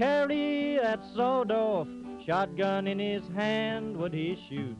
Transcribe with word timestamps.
carry 0.00 0.78
that 0.82 0.98
sawed-off 1.14 1.86
shotgun 2.24 2.86
in 2.86 2.98
his 2.98 3.22
hand 3.36 3.94
would 3.94 4.14
he 4.14 4.34
shoot 4.48 4.78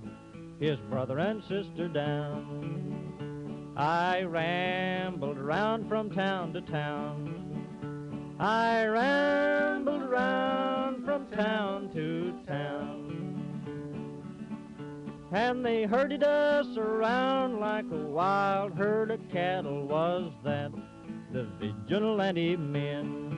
his 0.59 0.79
brother 0.89 1.19
and 1.19 1.43
sister 1.43 1.89
down. 1.89 3.75
I 3.77 4.23
rambled 4.23 5.37
around 5.37 5.91
from 5.91 6.09
town 6.09 6.55
to 6.55 6.63
town. 6.63 8.37
I 8.41 8.87
rambled 8.87 10.01
around 10.01 11.05
from 11.05 11.27
town 11.27 11.91
to 11.93 12.33
town. 12.47 12.97
And 15.33 15.63
they 15.63 15.85
herded 15.85 16.23
us 16.23 16.79
around 16.79 17.61
like 17.61 17.85
a 17.93 18.07
wild 18.07 18.73
herd 18.73 19.11
of 19.11 19.21
cattle 19.31 19.87
was 19.87 20.33
that 20.45 20.73
the 21.31 21.47
vigilante 21.61 22.57
men. 22.57 23.30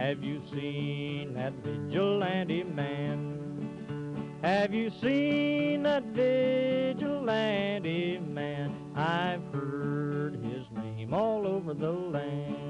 Have 0.00 0.24
you 0.24 0.40
seen 0.50 1.34
that 1.34 1.52
vigilante 1.62 2.64
man? 2.64 4.38
Have 4.42 4.72
you 4.72 4.90
seen 5.02 5.82
that 5.82 6.04
vigilante 6.04 6.98
man? 8.18 8.92
I've 8.96 9.44
heard 9.52 10.42
his 10.42 10.64
name 10.82 11.12
all 11.12 11.46
over 11.46 11.74
the 11.74 11.90
land. 11.90 12.69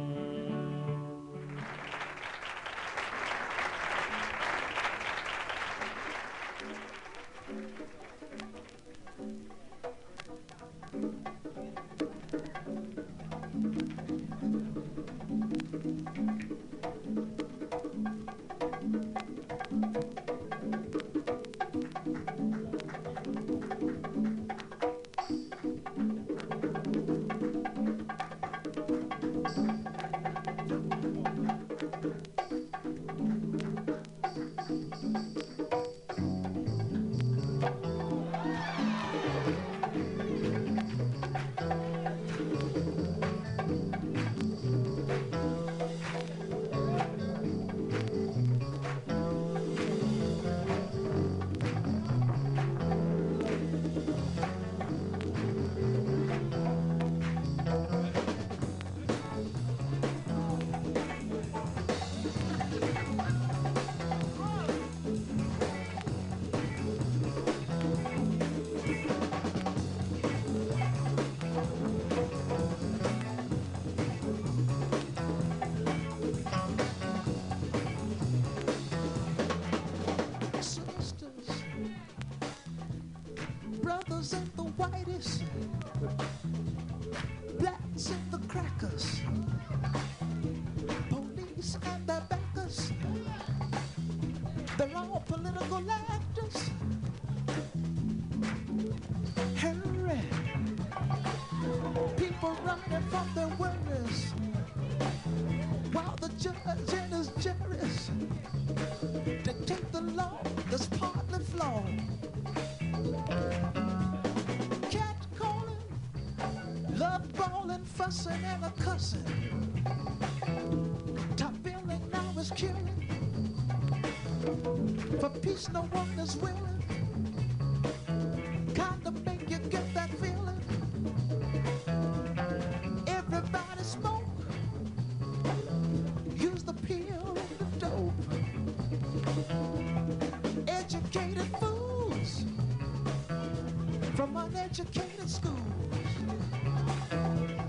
From 144.75 144.87
uneducated 144.87 145.31
schools. 145.31 145.57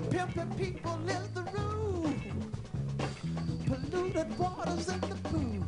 Pimping 0.09 0.56
people 0.57 1.00
is 1.07 1.28
the 1.29 1.44
rule. 1.57 2.13
Polluted 3.66 4.38
waters 4.38 4.89
in 4.89 5.00
the 5.01 5.16
pool. 5.23 5.66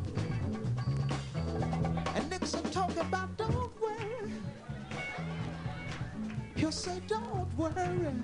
And 2.14 2.30
Nixon 2.30 2.62
talking 2.70 2.98
about 2.98 3.36
don't 3.36 3.80
worry. 3.80 4.32
He'll 6.56 6.72
say 6.72 7.00
don't 7.08 7.56
worry. 7.56 8.14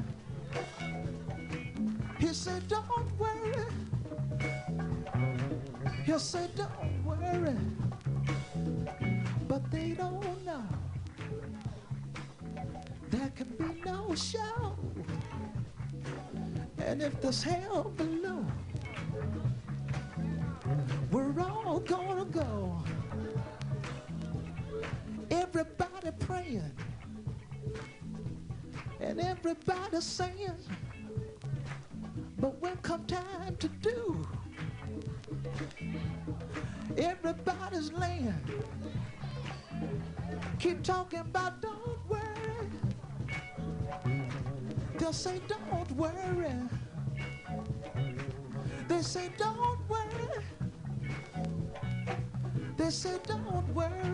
He'll 2.19 2.34
say 2.34 2.60
don't 2.69 3.19
worry. 3.19 3.65
He'll 6.04 6.19
say 6.19 6.49
don't 6.54 6.79
There's 17.20 17.42
hell 17.42 17.92
below, 17.97 18.44
we're 21.10 21.41
all 21.41 21.81
gonna 21.81 22.25
go. 22.26 22.82
Everybody 25.31 26.10
praying, 26.20 26.72
and 29.00 29.20
everybody 29.20 30.00
saying, 30.00 30.56
but 32.38 32.60
when 32.60 32.76
come 32.78 33.04
time 33.06 33.56
to 33.56 33.69
do, 33.69 34.26
everybody's 36.97 37.92
laying. 37.92 38.34
Keep 40.58 40.82
talking 40.82 41.20
about 41.20 41.60
don't 41.62 41.98
worry. 42.08 42.70
They'll 44.98 45.12
say 45.12 45.41
don't 45.48 45.91
worry. 45.92 46.52
They 49.12 49.22
say 49.22 49.31
don't 49.38 49.88
worry. 49.88 50.44
They 52.76 52.90
say 52.90 53.19
don't 53.26 53.75
worry. 53.75 54.09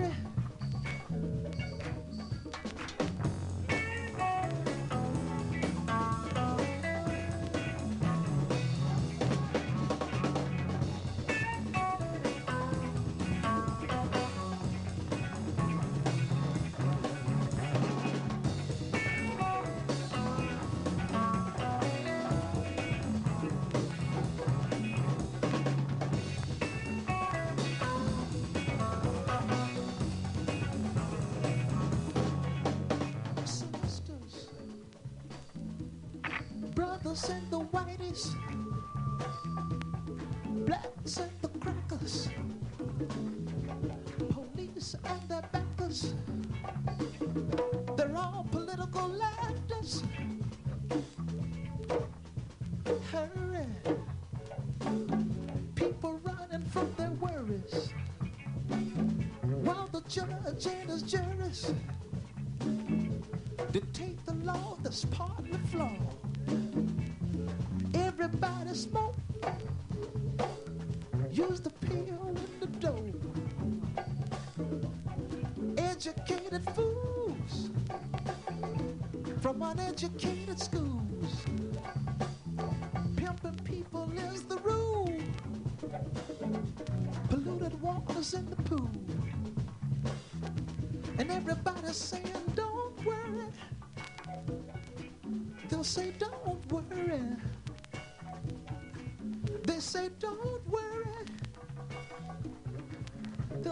And 60.64 61.42
his 61.42 61.72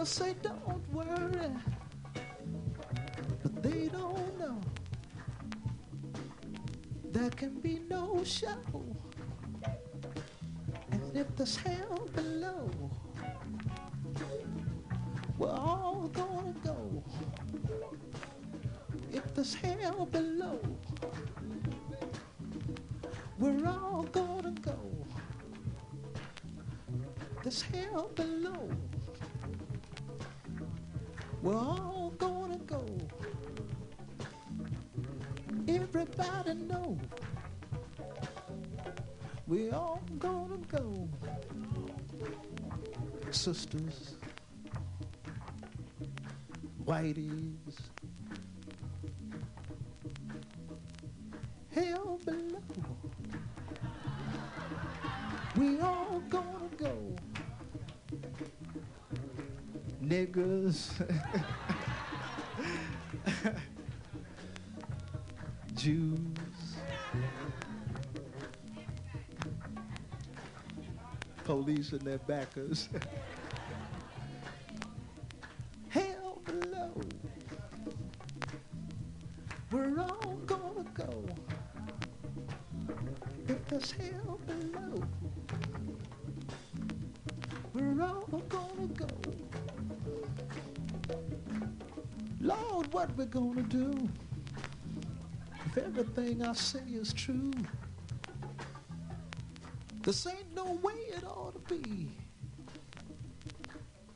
They'll 0.05 0.11
say, 0.11 0.35
don't 0.39 0.93
worry. 0.93 1.49
But 3.41 3.63
they 3.63 3.87
don't 3.87 4.37
know. 4.37 4.61
There 7.05 7.31
can 7.31 7.59
be 7.59 7.81
no 7.89 8.23
show. 8.23 8.85
And 10.91 11.01
if 11.17 11.35
there's 11.35 11.57
hell 11.57 12.07
below, 12.13 12.69
we're 15.39 15.49
all 15.49 16.07
gonna 16.13 16.53
go. 16.63 17.03
If 19.11 19.33
there's 19.33 19.55
hell 19.55 20.05
below, 20.05 20.59
we're 23.39 23.67
all 23.67 24.03
gonna 24.11 24.53
go. 24.61 24.77
There's 27.41 27.63
hell 27.63 28.11
below. 28.13 28.69
We're 31.45 31.53
all 31.55 32.11
gonna 32.17 32.57
go. 32.57 32.83
Everybody 35.67 36.55
know 36.55 36.97
We're 39.45 39.75
all 39.75 40.01
gonna 40.17 40.57
go. 40.67 41.07
Sisters, 43.29 44.15
whiteys, 46.83 47.77
hell 51.71 52.19
below. 52.25 52.63
We 55.55 55.79
all 55.79 56.23
gonna 56.27 56.69
go. 56.75 57.24
Niggers. 60.07 60.91
Jews. 65.75 66.19
Police 71.43 71.91
and 71.91 72.01
their 72.01 72.19
backers. 72.19 72.89
Hell 75.89 76.41
below. 76.45 77.01
We're 79.71 79.99
all 79.99 80.37
gonna 80.45 80.85
go. 80.93 81.23
If 83.47 83.67
hell 83.91 84.39
below, 84.45 85.03
we're 87.73 88.01
all 88.03 88.27
gonna 88.49 88.87
go. 88.95 89.14
Lord, 92.45 92.93
what 92.93 93.15
we 93.17 93.25
gonna 93.25 93.63
do? 93.63 94.07
If 95.65 95.77
everything 95.79 96.43
I 96.43 96.53
say 96.53 96.83
is 96.91 97.11
true, 97.11 97.51
this 100.03 100.27
ain't 100.27 100.53
no 100.53 100.73
way 100.83 100.93
it 101.07 101.23
ought 101.23 101.53
to 101.55 101.73
be. 101.73 102.11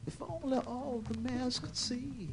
If 0.06 0.22
only 0.22 0.60
all 0.60 1.04
the 1.10 1.18
mass 1.22 1.58
could 1.58 1.76
see. 1.76 2.30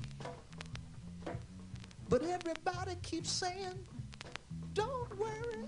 But 2.10 2.24
everybody 2.24 2.96
keeps 3.02 3.30
saying, 3.30 3.78
don't 4.74 5.18
worry. 5.18 5.64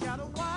Got 0.00 0.20
a 0.20 0.26
wife. 0.26 0.47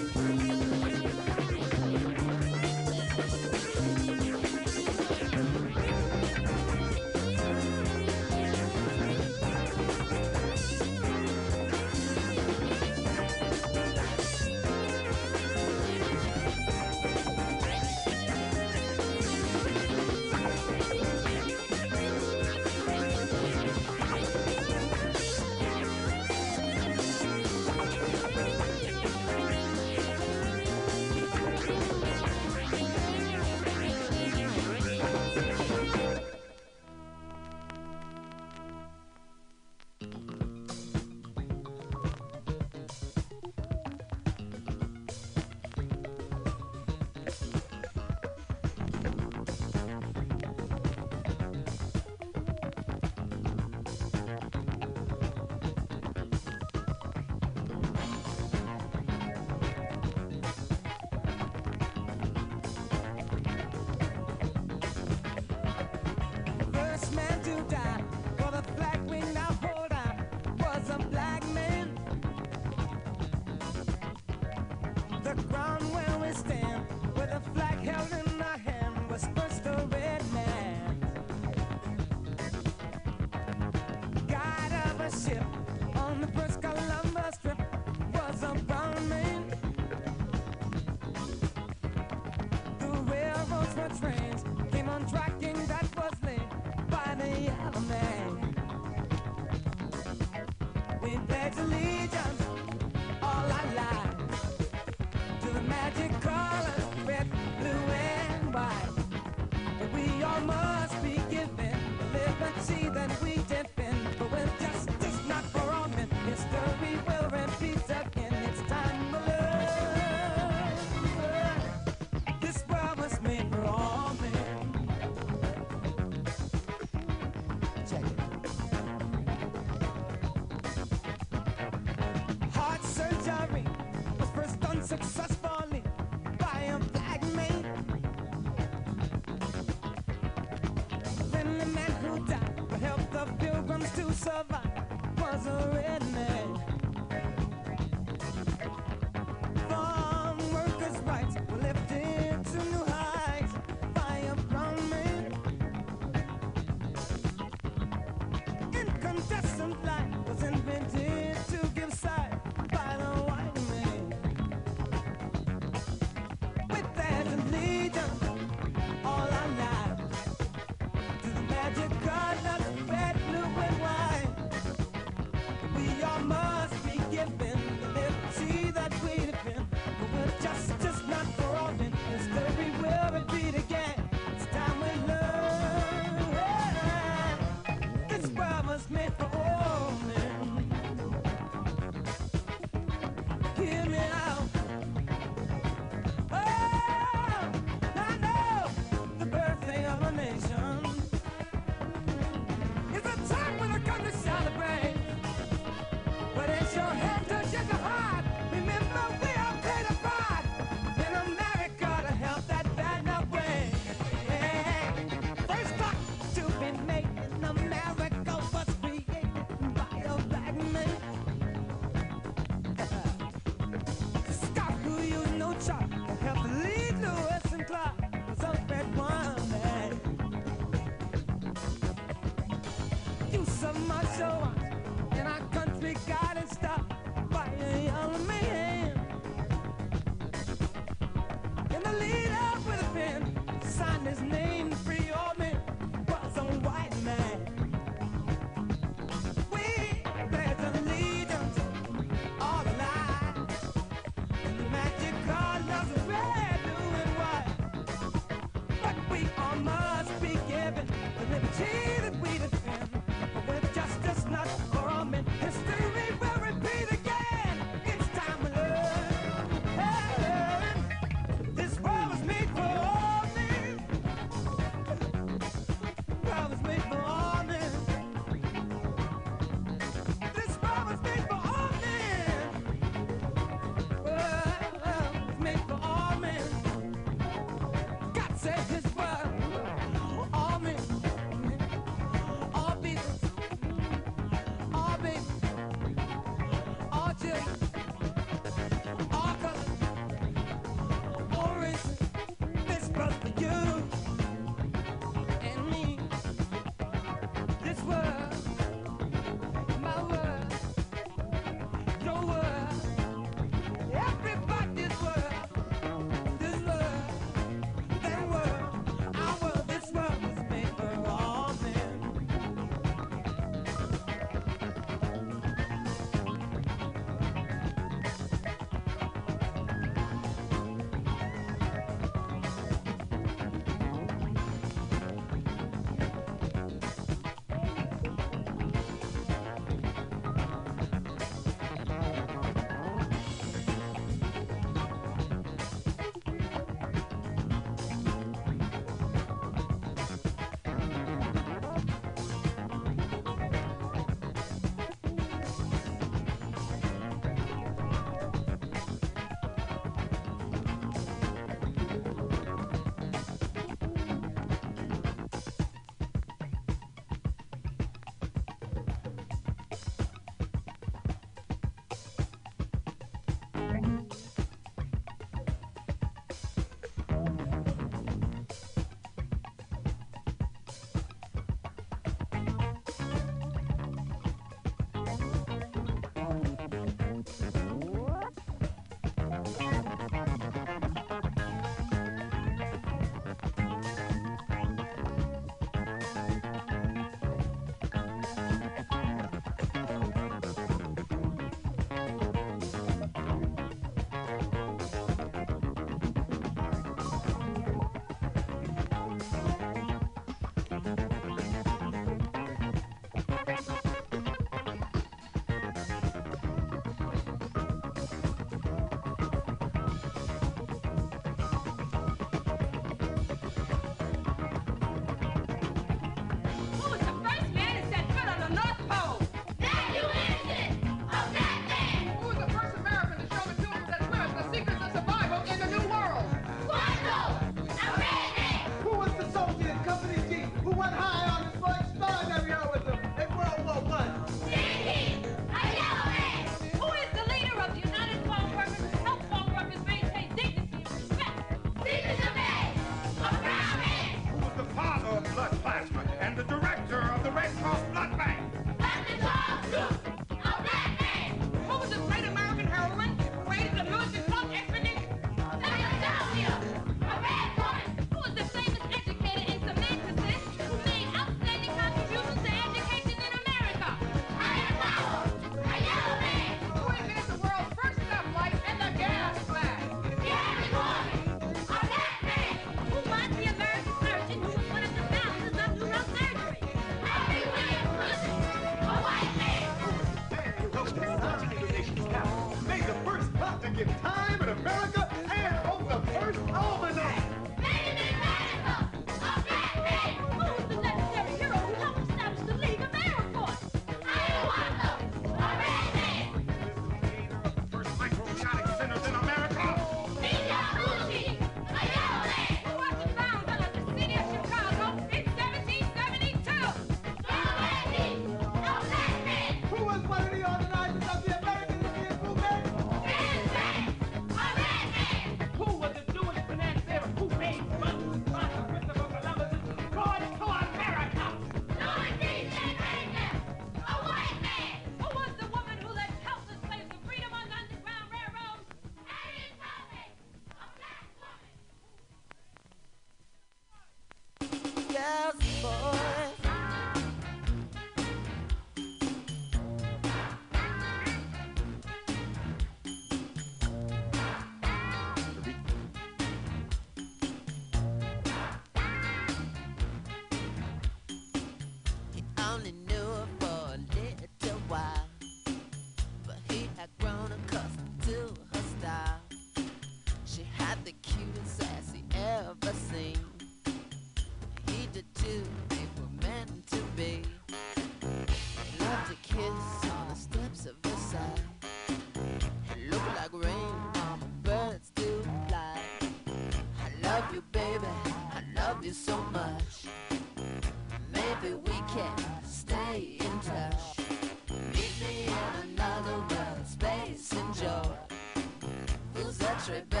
Ooh. 599.71 600.00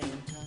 Stay 0.00 0.10
in 0.10 0.22
touch. 0.22 0.37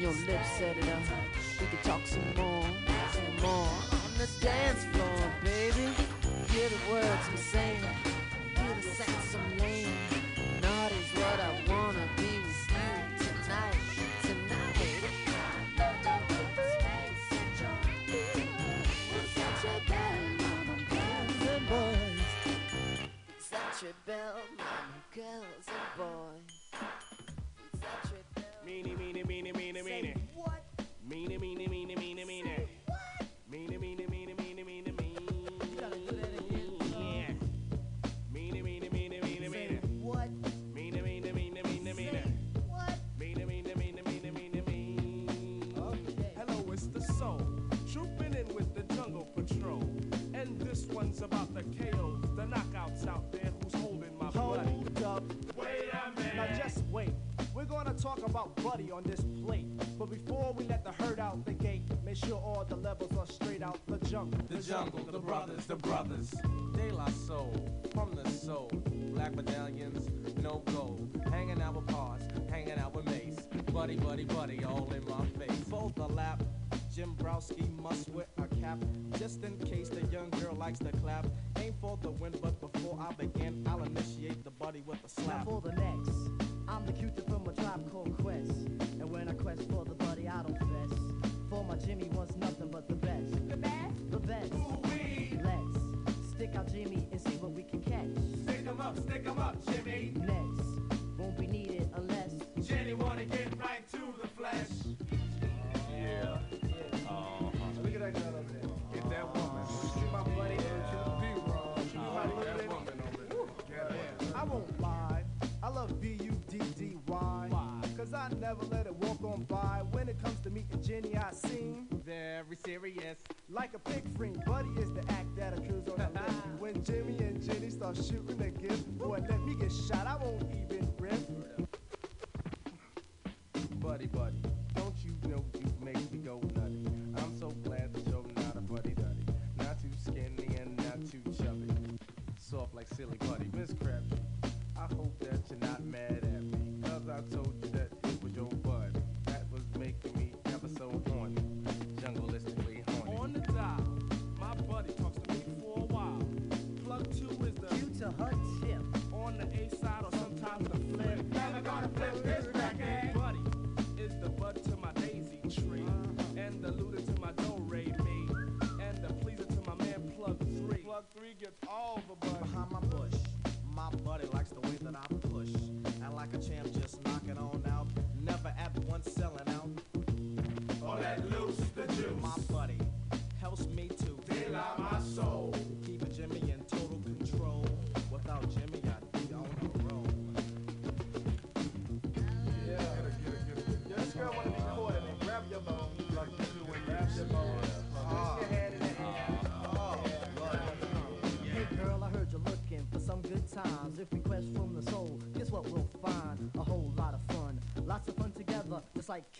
Your 0.00 0.12
lips 0.12 0.52
said 0.52 0.76
it 0.78 0.88
up. 0.88 1.19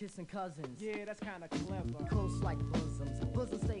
kissing 0.01 0.25
cousins. 0.25 0.81
Yeah, 0.81 1.05
that's 1.05 1.19
kinda 1.19 1.47
clever. 1.47 2.09
Close 2.09 2.41
like 2.41 2.57
bosoms. 2.71 3.23
Bosoms 3.35 3.61
stay 3.61 3.80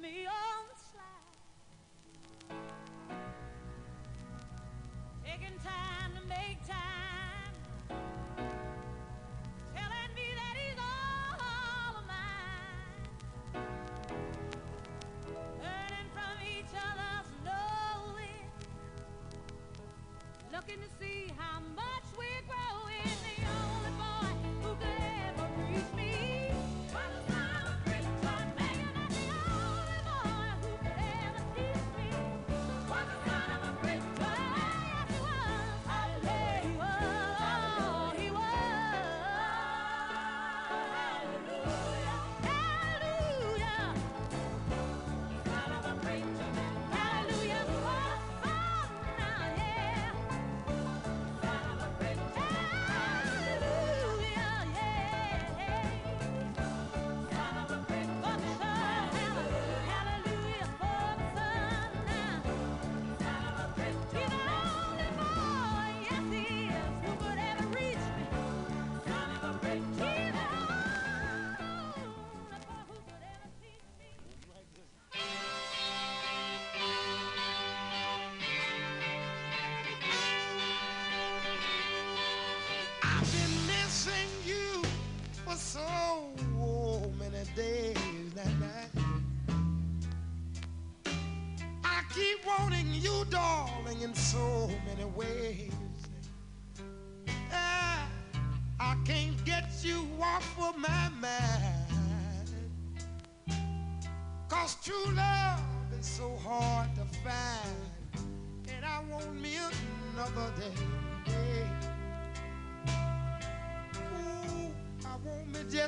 me 0.00 0.29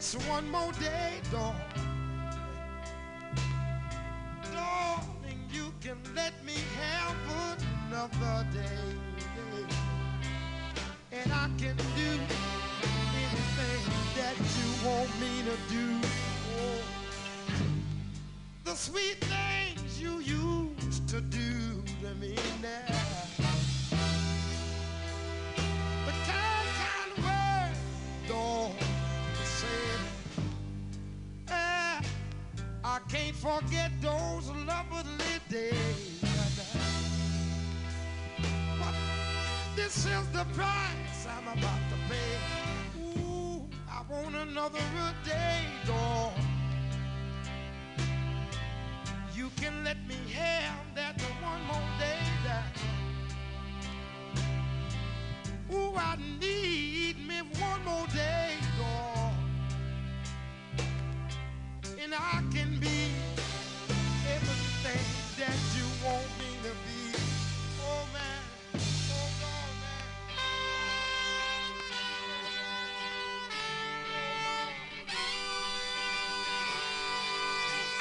just 0.03 0.29
one 0.29 0.51
more 0.51 0.73
day, 0.81 1.21
darling. 1.31 1.72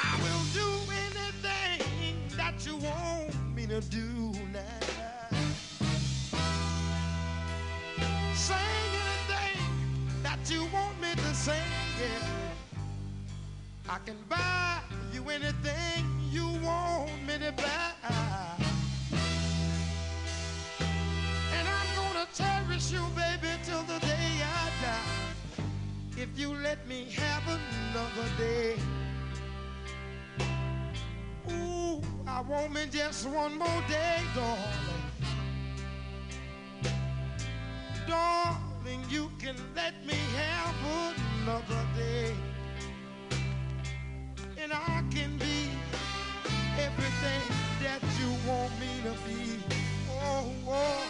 I 0.04 0.18
will 0.24 0.46
do 0.54 0.70
anything 1.06 2.38
that 2.38 2.66
you 2.66 2.78
want 2.78 3.56
me 3.56 3.68
to 3.68 3.82
do 3.82 4.34
now. 4.52 4.62
Anything 8.50 9.60
that 10.24 10.40
you 10.50 10.66
want 10.74 11.00
me 11.02 11.14
to 11.16 11.36
sing, 11.36 11.56
yeah. 12.00 12.28
I 13.90 14.00
can 14.06 14.18
buy 14.30 14.80
you 15.14 15.30
anything 15.30 16.06
you 16.32 16.48
want 16.64 17.12
me 17.28 17.38
to 17.40 17.52
buy. 17.54 17.94
And 21.54 21.68
I'm 21.68 21.90
gonna 21.96 22.28
cherish 22.34 22.92
you, 22.92 23.06
baby, 23.16 23.54
till 23.64 23.84
the 23.84 24.00
day 24.00 24.42
I 24.42 24.72
die. 24.82 25.64
If 26.18 26.40
you 26.40 26.54
let 26.56 26.88
me 26.88 27.08
have 27.16 27.44
another 27.48 28.30
day. 28.38 28.76
I 32.34 32.40
want 32.44 32.72
me 32.72 32.86
just 32.90 33.28
one 33.28 33.58
more 33.58 33.84
day, 33.90 34.20
darling. 34.34 35.02
Darling, 38.08 39.04
you 39.10 39.30
can 39.38 39.56
let 39.76 39.94
me 40.06 40.16
have 40.38 40.76
another 41.44 41.86
day. 41.96 42.34
And 44.58 44.72
I 44.72 45.04
can 45.12 45.38
be 45.38 45.70
everything 46.80 47.44
that 47.84 48.02
you 48.18 48.30
want 48.50 48.72
me 48.80 48.92
to 49.04 49.12
be. 49.28 49.60
Oh, 50.10 50.54
oh. 50.70 51.08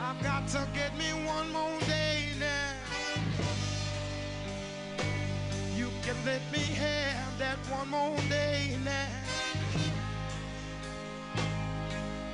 I've 0.00 0.22
got 0.24 0.48
to 0.48 0.66
get 0.74 0.98
me 0.98 1.08
one 1.24 1.52
more 1.52 1.78
day 1.86 2.21
You 6.04 6.14
let 6.26 6.42
me 6.52 6.58
have 6.58 7.38
that 7.38 7.58
one 7.70 7.88
more 7.88 8.16
day 8.28 8.76
now. 8.84 9.06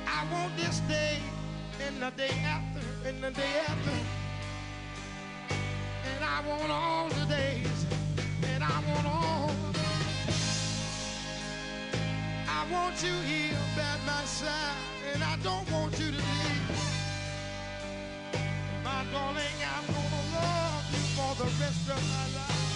I 0.07 0.25
want 0.31 0.57
this 0.57 0.79
day 0.81 1.19
and 1.85 2.01
the 2.01 2.09
day 2.17 2.33
after 2.45 2.81
and 3.07 3.23
the 3.23 3.29
day 3.29 3.53
after. 3.67 3.91
And 6.03 6.25
I 6.25 6.47
want 6.49 6.71
all 6.71 7.09
the 7.09 7.25
days 7.27 7.85
and 8.51 8.63
I 8.63 8.83
want 8.87 9.05
all. 9.05 9.51
I 12.47 12.71
want 12.71 13.03
you 13.03 13.13
here 13.21 13.57
by 13.77 13.95
my 14.07 14.25
side 14.25 14.77
and 15.13 15.23
I 15.23 15.37
don't 15.43 15.69
want 15.71 15.91
you 15.99 16.09
to 16.09 16.17
leave. 16.17 16.81
My 18.83 19.05
darling, 19.13 19.59
I'm 19.75 19.85
gonna 19.85 20.23
love 20.33 20.85
you 20.91 21.03
for 21.15 21.35
the 21.43 21.49
rest 21.61 21.87
of 21.87 22.01
my 22.09 22.39
life. 22.39 22.68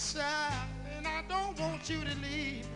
Side 0.00 0.66
and 0.96 1.06
I 1.06 1.22
don't 1.28 1.60
want 1.60 1.90
you 1.90 2.00
to 2.00 2.14
leave. 2.22 2.66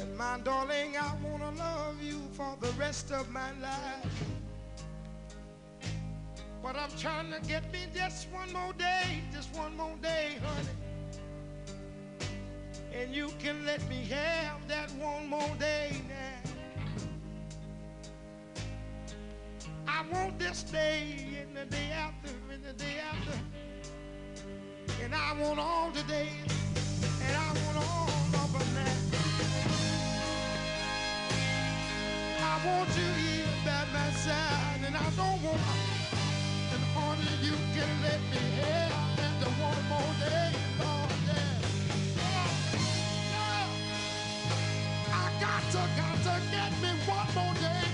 And 0.00 0.16
my 0.16 0.38
darling, 0.42 0.96
I 0.96 1.14
want 1.22 1.42
to 1.42 1.50
love 1.62 2.02
you 2.02 2.22
for 2.32 2.56
the 2.60 2.72
rest 2.72 3.12
of 3.12 3.28
my 3.30 3.52
life. 3.60 4.24
But 6.62 6.76
I'm 6.76 6.90
trying 6.98 7.30
to 7.30 7.40
get 7.46 7.70
me 7.72 7.80
just 7.94 8.28
one 8.30 8.50
more 8.54 8.72
day, 8.72 9.20
just 9.32 9.54
one 9.54 9.76
more 9.76 9.94
day, 10.00 10.38
honey. 10.42 10.76
And 12.94 13.14
you 13.14 13.28
can 13.38 13.66
let 13.66 13.86
me 13.88 14.02
have 14.08 14.66
that 14.68 14.90
one 14.92 15.28
more 15.28 15.54
day 15.58 16.00
now. 16.08 16.50
I 19.86 20.04
want 20.10 20.38
this 20.38 20.62
day 20.62 21.38
and 21.42 21.54
the 21.54 21.66
day 21.66 21.90
after 21.92 22.30
and 22.50 22.64
the 22.64 22.72
day 22.72 22.96
after. 23.12 23.65
And 25.04 25.14
I 25.14 25.34
want 25.40 25.58
all 25.60 25.90
today. 25.92 26.30
and 27.22 27.36
I 27.36 27.48
want 27.48 27.78
all 27.78 28.08
of 28.08 28.74
now. 28.74 28.96
I 32.26 32.66
want 32.66 32.90
you 32.98 33.10
here 33.24 33.46
by 33.64 33.84
my 33.92 34.10
side 34.12 34.80
and 34.86 34.96
I 34.96 35.10
don't 35.16 35.42
want 35.44 35.60
and 36.74 36.84
only 36.96 37.34
you 37.46 37.56
can 37.74 37.90
let 38.02 38.20
me 38.32 38.42
have 38.60 39.20
and 39.24 39.36
the 39.42 39.50
one 39.62 39.82
more 39.88 40.14
day, 40.20 40.52
Lord, 40.80 41.12
yeah. 41.28 41.68
Oh, 42.18 42.50
no. 43.34 43.94
I 45.12 45.26
got 45.40 45.62
to, 45.72 45.82
got 46.00 46.18
to 46.28 46.34
get 46.52 46.72
me 46.82 46.92
one 47.06 47.30
more 47.36 47.54
day, 47.54 47.85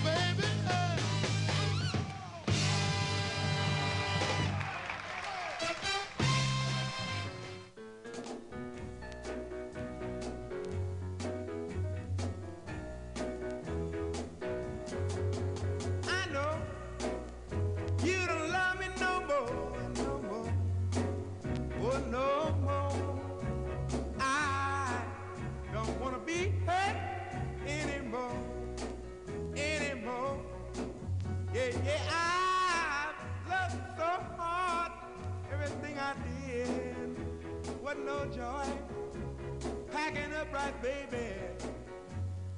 up 40.43 40.53
right, 40.53 40.83
baby. 40.83 41.27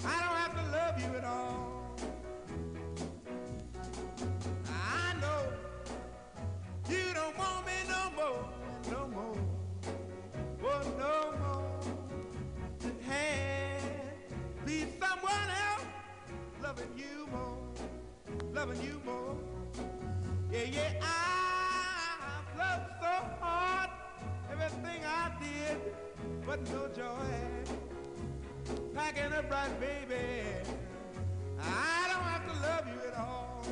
I 0.06 0.20
don't 0.22 0.36
have 0.42 0.54
to 0.54 0.64
love 0.72 1.00
you 1.02 1.18
at 1.18 1.24
all. 1.24 1.96
I 4.66 5.14
know 5.20 5.42
you 6.88 7.12
don't 7.12 7.36
want 7.36 7.66
me 7.66 7.72
no 7.86 8.02
more, 8.16 8.48
no 8.90 9.06
more, 9.08 9.36
oh 10.64 10.82
no 10.98 11.16
more. 11.42 11.80
It 12.88 13.02
had 13.06 14.64
be 14.64 14.86
someone 14.98 15.48
else 15.68 15.86
loving 16.62 16.92
you 16.96 17.28
more, 17.30 17.58
loving 18.54 18.80
you 18.82 18.98
more. 19.04 19.36
Yeah, 20.50 20.68
yeah, 20.72 20.92
I 21.02 22.58
loved 22.58 22.90
so 23.02 23.44
hard 23.44 23.90
everything 24.50 25.04
I 25.04 25.32
did 25.38 26.13
but 26.46 26.60
no 26.70 26.88
joy. 26.88 27.64
Packing 28.94 29.32
a 29.32 29.42
bright 29.42 29.78
baby, 29.80 30.44
I 31.60 32.08
don't 32.10 32.22
have 32.22 32.44
to 32.46 32.54
love 32.62 32.86
you 32.88 33.00
at 33.08 33.16
all. 33.18 33.64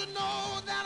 to 0.00 0.06
know 0.14 0.60
that. 0.64 0.79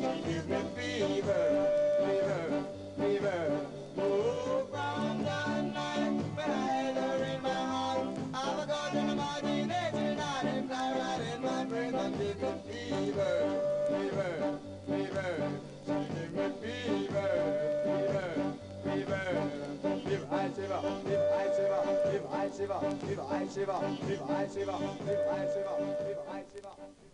but 0.00 0.24
gives 0.24 0.46
me 0.46 0.56
fever, 0.76 1.68
fever, 2.00 2.64
fever. 2.98 3.66
Oh, 3.98 4.66
from 4.70 5.18
the 5.18 5.62
night 5.72 6.22
when 6.34 6.50
I 6.50 6.66
had 6.66 6.96
her 6.96 7.24
in 7.24 7.42
my 7.42 7.48
heart, 7.48 8.18
I've 8.34 8.58
a 8.58 8.66
golden 8.66 9.10
imagination, 9.10 10.20
I 10.20 10.42
didn't 10.42 10.68
fly 10.68 10.92
right 10.98 11.34
in 11.34 11.42
my 11.42 11.64
brain, 11.64 11.92
but 11.92 12.18
gives 12.18 12.42
me 12.42 12.50
fever, 12.66 13.60
fever, 13.88 14.58
fever. 14.86 15.52
She 15.86 15.92
gives 16.14 16.34
me 16.34 16.46
fever, 16.60 17.30
fever, 17.84 18.28
fever. 18.84 19.26
Give 20.08 20.32
I 20.32 20.48
shiver, 20.48 20.80
give 21.06 21.26
I 21.32 21.46
shiver, 21.56 21.82
give 22.10 22.26
I 22.30 22.48
shiver, 22.48 22.80
give 23.06 23.20
I 23.20 23.46
shiver, 23.48 23.78
give 24.06 24.22
I 24.22 24.46
shiver, 24.52 24.78
give 26.04 26.18
I 26.28 26.44
shiver. 26.52 27.05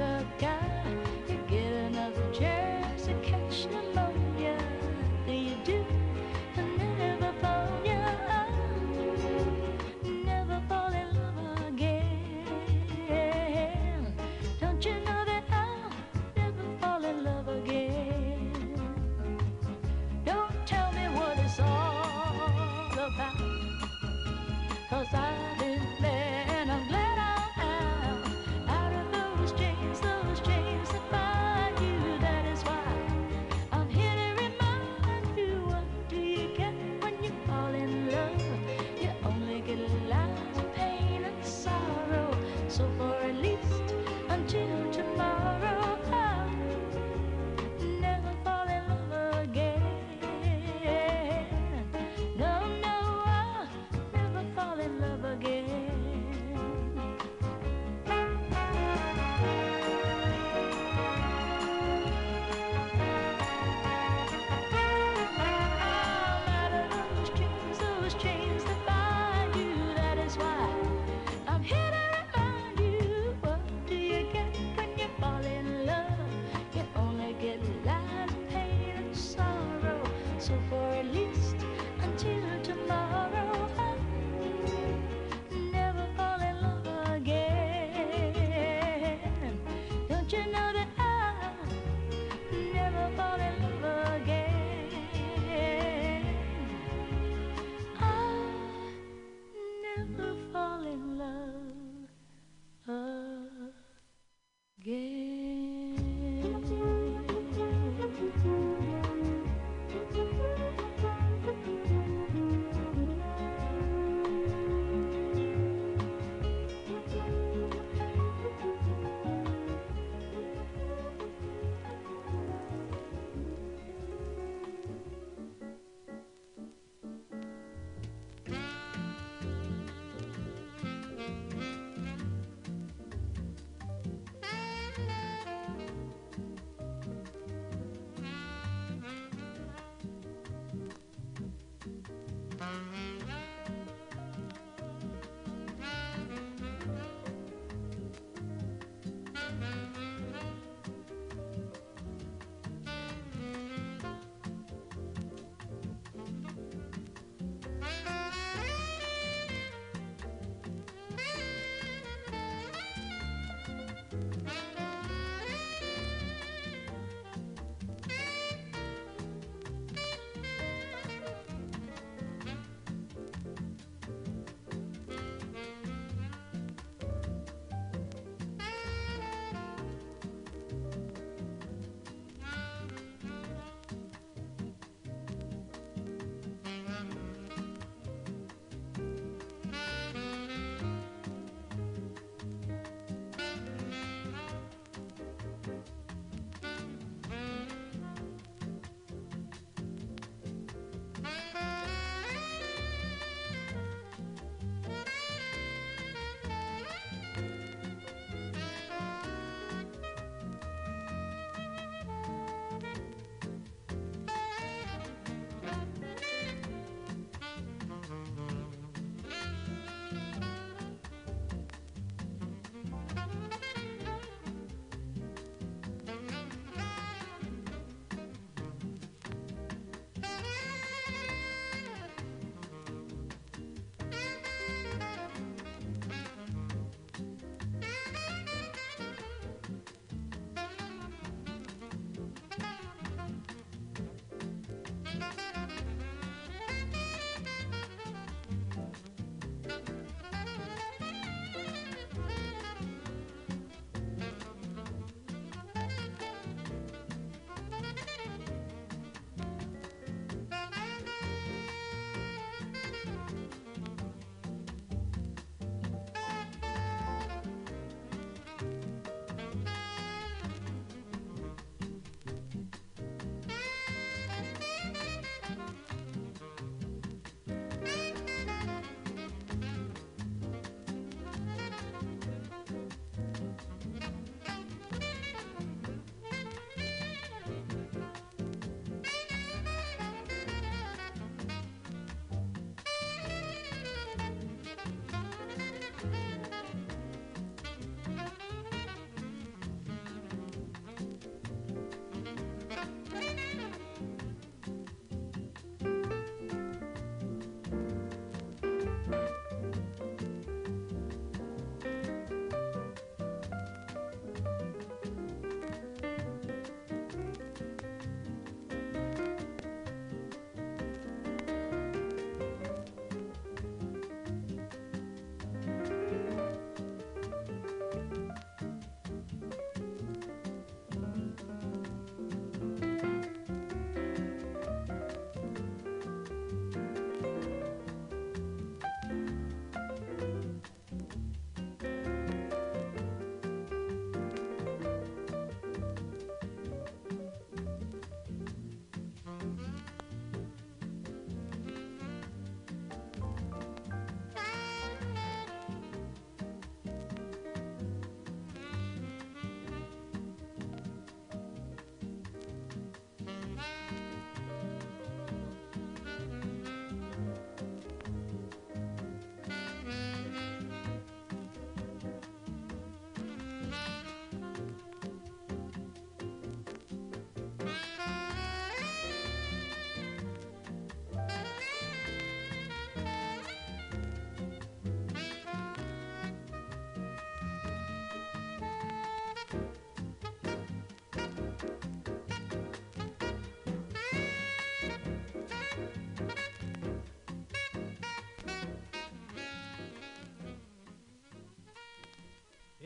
a 0.00 0.24
guy. 0.38 0.55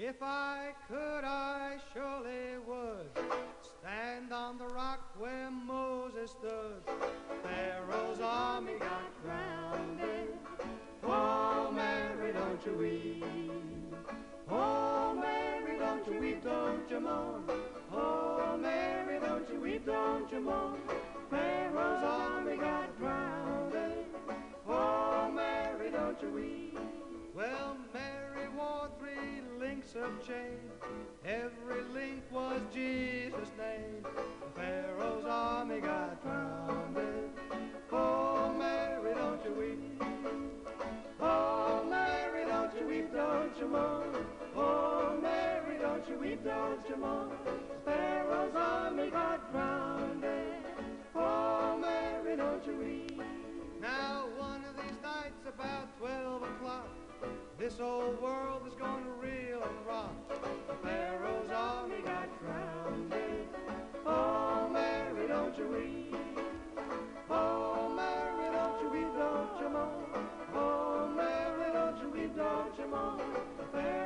If 0.02 0.22
I 0.22 0.72
could, 0.88 1.24
I 1.24 1.76
surely 1.92 2.56
would 2.66 2.79
of 30.02 30.26
chain. 30.26 30.58
Every 31.24 31.82
link 31.92 32.22
was 32.32 32.60
Jesus' 32.72 33.50
name. 33.58 34.04
Pharaoh's 34.56 35.24
army 35.26 35.80
got 35.80 36.22
drowned. 36.22 36.96
Oh, 37.92 38.54
Mary, 38.58 39.14
don't 39.14 39.44
you 39.44 39.52
weep. 39.52 40.02
Oh, 41.20 41.84
Mary, 41.88 42.46
don't 42.46 42.74
you 42.80 42.86
weep, 42.86 43.12
don't 43.12 43.58
you 43.58 43.68
mourn. 43.68 44.26
Oh, 44.56 45.18
Mary, 45.20 45.78
don't 45.80 46.08
you 46.08 46.18
weep, 46.18 46.44
don't 46.44 46.88
you 46.88 46.96
mourn. 46.96 47.30
Pharaoh's 47.84 48.54
army 48.56 49.10
got 49.10 49.52
drowned. 49.52 50.24
Oh, 51.14 51.76
Mary, 51.78 52.36
don't 52.36 52.66
you 52.66 52.76
weep. 52.76 53.20
Now, 53.80 54.24
one 54.38 54.64
of 54.64 54.76
these 54.76 54.98
nights 55.02 55.44
about 55.46 55.98
12 55.98 56.42
o'clock, 56.42 56.88
this 57.60 57.78
old 57.78 58.18
world 58.22 58.62
is 58.66 58.72
to 59.04 59.10
reel 59.20 59.62
and 59.62 59.86
rock. 59.86 60.14
Pharaoh's 60.82 61.50
army 61.54 62.00
got 62.06 62.26
drowned. 62.40 63.14
Oh, 64.06 64.66
Mary, 64.72 65.28
don't 65.28 65.58
you 65.58 65.68
weep. 65.68 66.40
Oh, 67.28 67.92
Mary, 67.94 68.50
don't 68.50 68.80
you 68.80 68.88
weep, 68.88 69.12
don't 69.14 69.60
you 69.60 69.68
mourn. 69.68 70.26
Oh, 70.54 71.12
Mary, 71.14 71.70
don't 71.74 72.00
you 72.00 72.08
weep, 72.08 72.34
don't 72.34 72.78
you 72.78 72.86
mourn. 72.88 73.99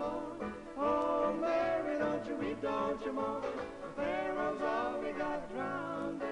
Mourn. 0.00 0.52
Oh, 0.78 1.36
Mary, 1.40 1.98
don't 1.98 2.26
you 2.26 2.34
weep, 2.36 2.62
don't 2.62 3.04
you 3.04 3.12
mourn. 3.12 3.44
Pharaoh's 3.96 4.62
army 4.62 5.12
got 5.12 5.52
drowned. 5.52 6.22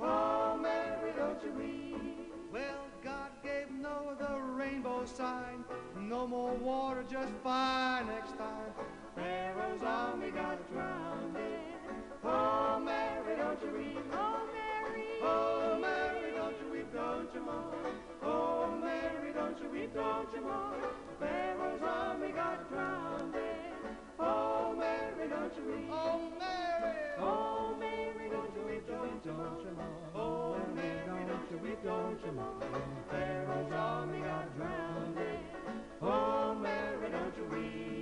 Oh, 0.00 0.58
Mary, 0.60 1.12
don't 1.16 1.40
you 1.44 1.52
weep. 1.52 2.32
Well, 2.52 2.82
God 3.04 3.30
gave 3.42 3.70
Noah 3.70 4.16
the 4.18 4.40
rainbow 4.60 5.04
sign. 5.04 5.64
No 6.00 6.26
more 6.26 6.54
water, 6.54 7.04
just 7.08 7.32
fire 7.44 8.04
next 8.04 8.36
time. 8.36 8.72
Pharaoh's 9.14 9.82
army 9.82 10.30
got 10.30 10.58
drowned. 10.72 11.36
Oh, 12.24 12.80
Mary, 12.84 13.36
don't 13.36 13.62
you 13.62 13.70
weep. 13.78 14.14
Oh, 19.50 19.52
don't 19.52 19.62
you 19.64 19.80
weep, 19.80 19.94
don't 19.94 20.32
you 20.32 20.40
mourn. 20.42 20.80
Pharaoh's 21.18 21.82
army 21.82 22.30
got 22.30 22.70
drowned. 22.70 23.34
Oh, 24.20 24.76
Mary, 24.78 25.28
don't 25.28 25.56
you 25.56 25.64
weep. 25.72 25.90
Oh, 25.90 26.30
Mary. 26.38 26.96
Oh, 27.18 27.74
Mary, 27.80 28.30
don't 28.30 28.54
you 28.54 28.62
weep, 28.64 28.86
don't 28.86 29.24
you 29.24 29.32
mourn. 29.32 29.76
Oh, 30.14 30.56
Mary, 30.72 31.26
don't 31.26 31.50
you 31.50 31.58
weep, 31.58 31.82
don't 31.82 32.20
you 32.24 32.32
mourn. 32.32 32.82
Pharaoh's 33.10 33.72
army 33.72 34.20
got 34.20 34.56
drowned. 34.56 35.18
Oh, 36.00 36.54
Mary, 36.54 37.10
don't 37.10 37.36
you 37.36 37.44
weep. 37.50 37.99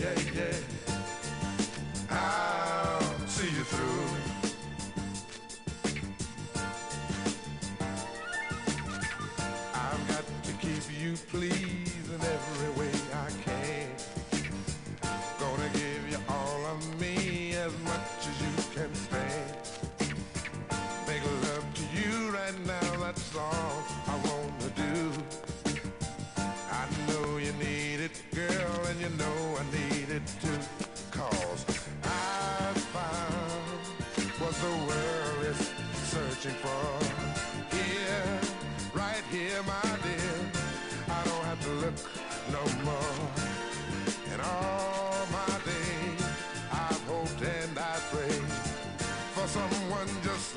Yeah, 0.00 0.14
yeah. 0.34 0.56
I'll 2.10 3.26
see 3.26 3.46
you 3.46 3.64
through. 3.64 4.04
I've 9.74 10.08
got 10.08 10.24
to 10.44 10.52
keep 10.60 11.00
you 11.00 11.16
pleased 11.28 11.83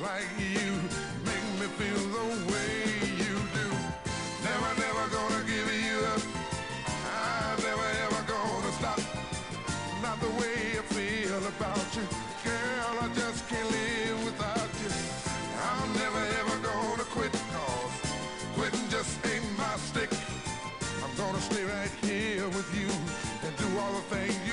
like 0.00 0.30
you 0.38 0.70
make 1.26 1.46
me 1.58 1.66
feel 1.74 2.02
the 2.14 2.26
way 2.52 2.86
you 3.18 3.34
do. 3.58 3.68
Never, 4.46 4.70
never 4.78 5.04
gonna 5.10 5.42
give 5.42 5.66
you 5.74 5.98
up. 6.14 6.22
I'm 6.86 7.58
never, 7.66 7.88
ever 8.06 8.22
gonna 8.30 8.72
stop. 8.78 9.00
Not 10.00 10.20
the 10.20 10.30
way 10.38 10.78
I 10.78 10.82
feel 10.94 11.38
about 11.38 11.88
you. 11.96 12.06
Girl, 12.44 12.94
I 13.02 13.08
just 13.14 13.48
can't 13.48 13.70
live 13.70 14.24
without 14.24 14.70
you. 14.82 14.90
I'm 15.66 15.92
never, 15.94 16.22
ever 16.42 16.58
gonna 16.62 17.04
quit, 17.14 17.32
cause 17.32 17.94
quitting 18.54 18.88
just 18.90 19.18
ain't 19.26 19.58
my 19.58 19.74
stick. 19.78 20.10
I'm 21.02 21.14
gonna 21.16 21.40
stay 21.40 21.64
right 21.64 21.94
here 22.02 22.46
with 22.48 22.70
you 22.78 22.90
and 23.44 23.56
do 23.56 23.66
all 23.80 23.92
the 23.94 24.14
things 24.14 24.47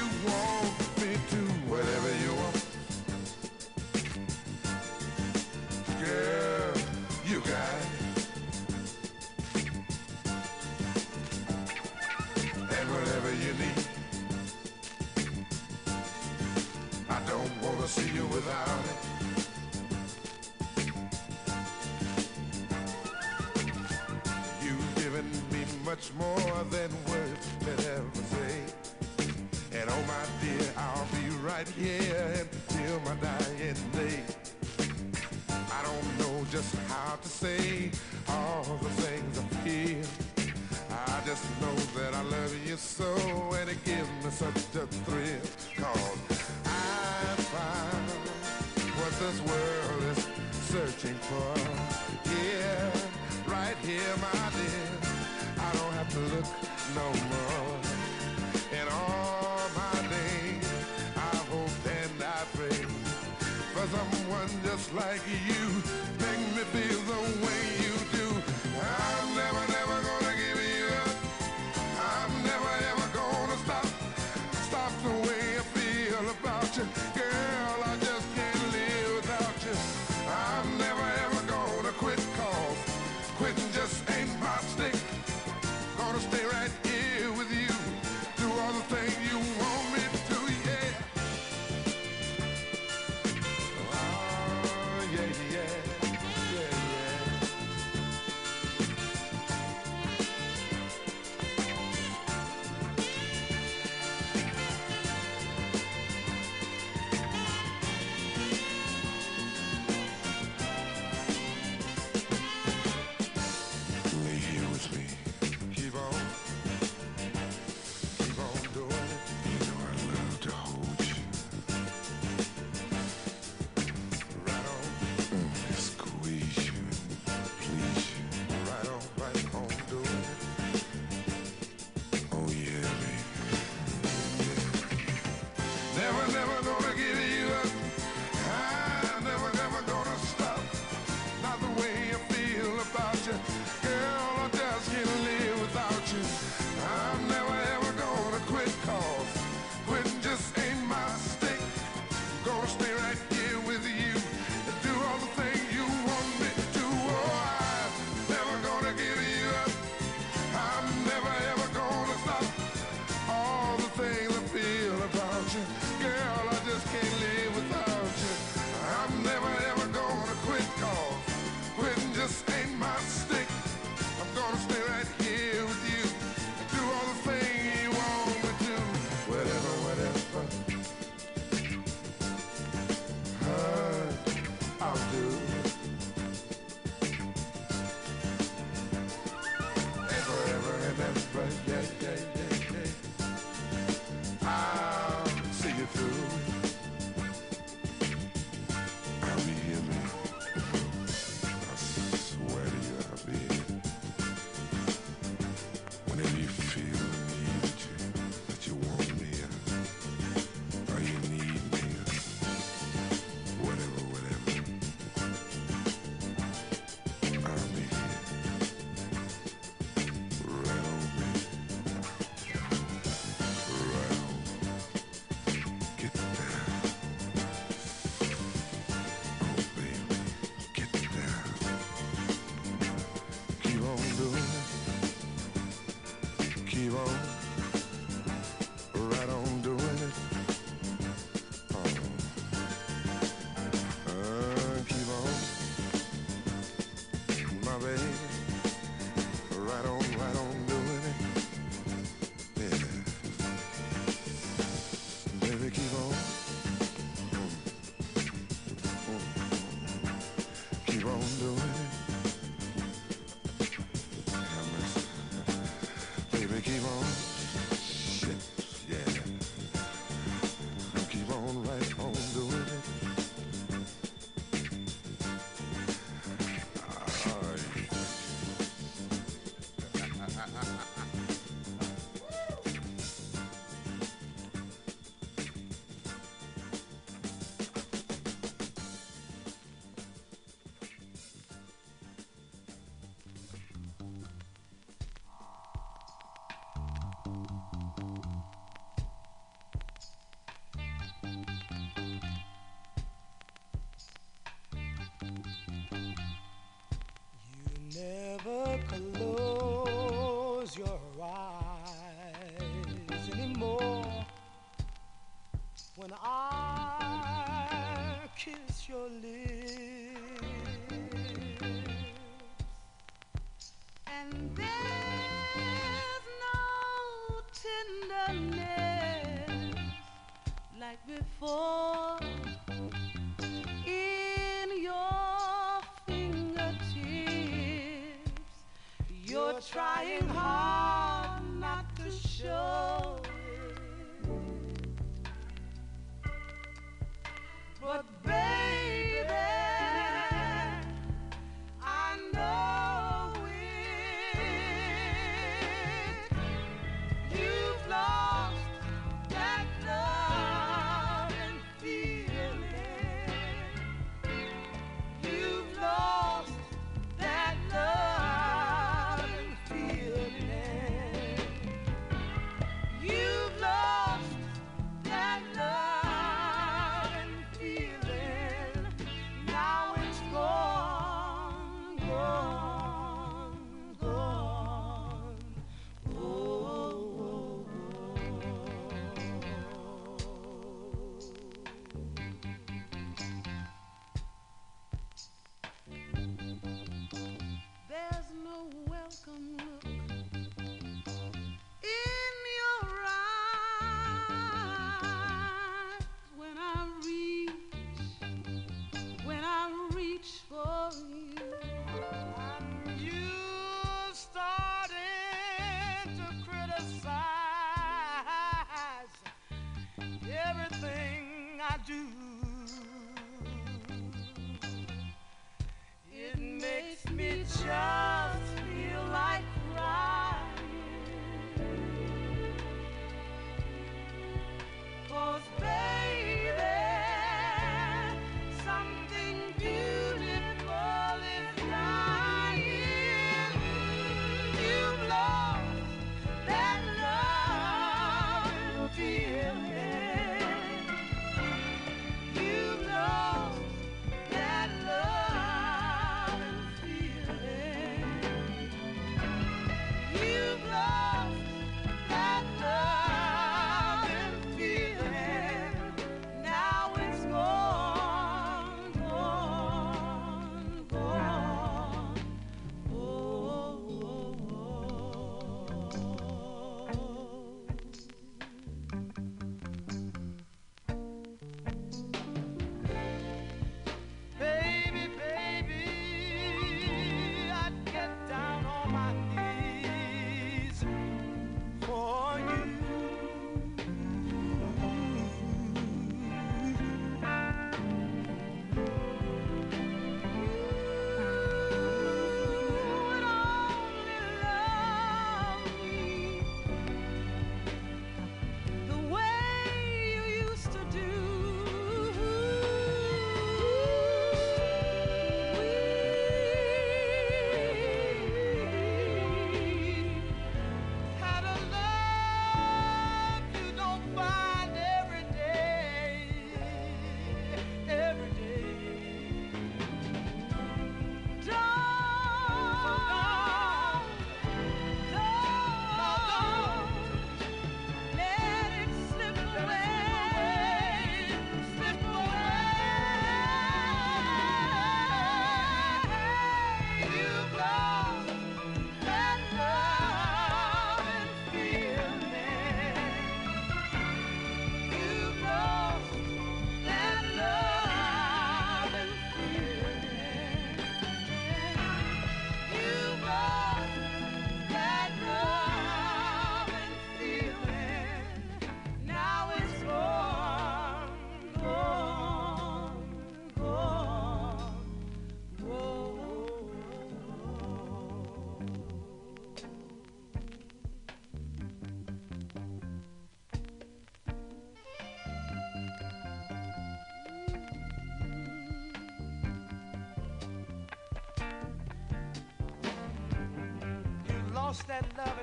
that 594.95 595.19
uh, 595.19 595.25
love 595.25 595.34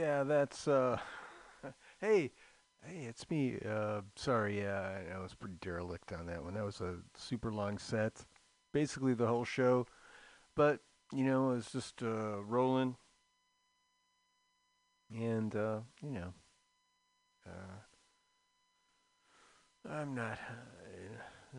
Yeah, 0.00 0.22
that's 0.24 0.66
uh 0.66 0.98
hey, 2.00 2.32
hey, 2.84 3.04
it's 3.04 3.28
me. 3.30 3.58
Uh 3.68 4.00
sorry, 4.16 4.60
yeah, 4.62 5.00
I 5.14 5.18
was 5.18 5.34
pretty 5.34 5.56
derelict 5.60 6.12
on 6.12 6.26
that 6.26 6.42
one. 6.42 6.54
That 6.54 6.64
was 6.64 6.80
a 6.80 6.96
super 7.16 7.52
long 7.52 7.78
set. 7.78 8.24
Basically 8.72 9.14
the 9.14 9.26
whole 9.26 9.44
show. 9.44 9.86
But, 10.56 10.80
you 11.12 11.24
know, 11.24 11.52
it 11.52 11.56
was 11.56 11.72
just 11.72 12.02
uh 12.02 12.42
rolling. 12.44 12.96
And 15.14 15.54
uh, 15.54 15.80
you 16.02 16.10
know, 16.10 16.32
uh 17.46 17.80
I'm 19.88 20.14
not 20.14 20.38
uh, 21.54 21.58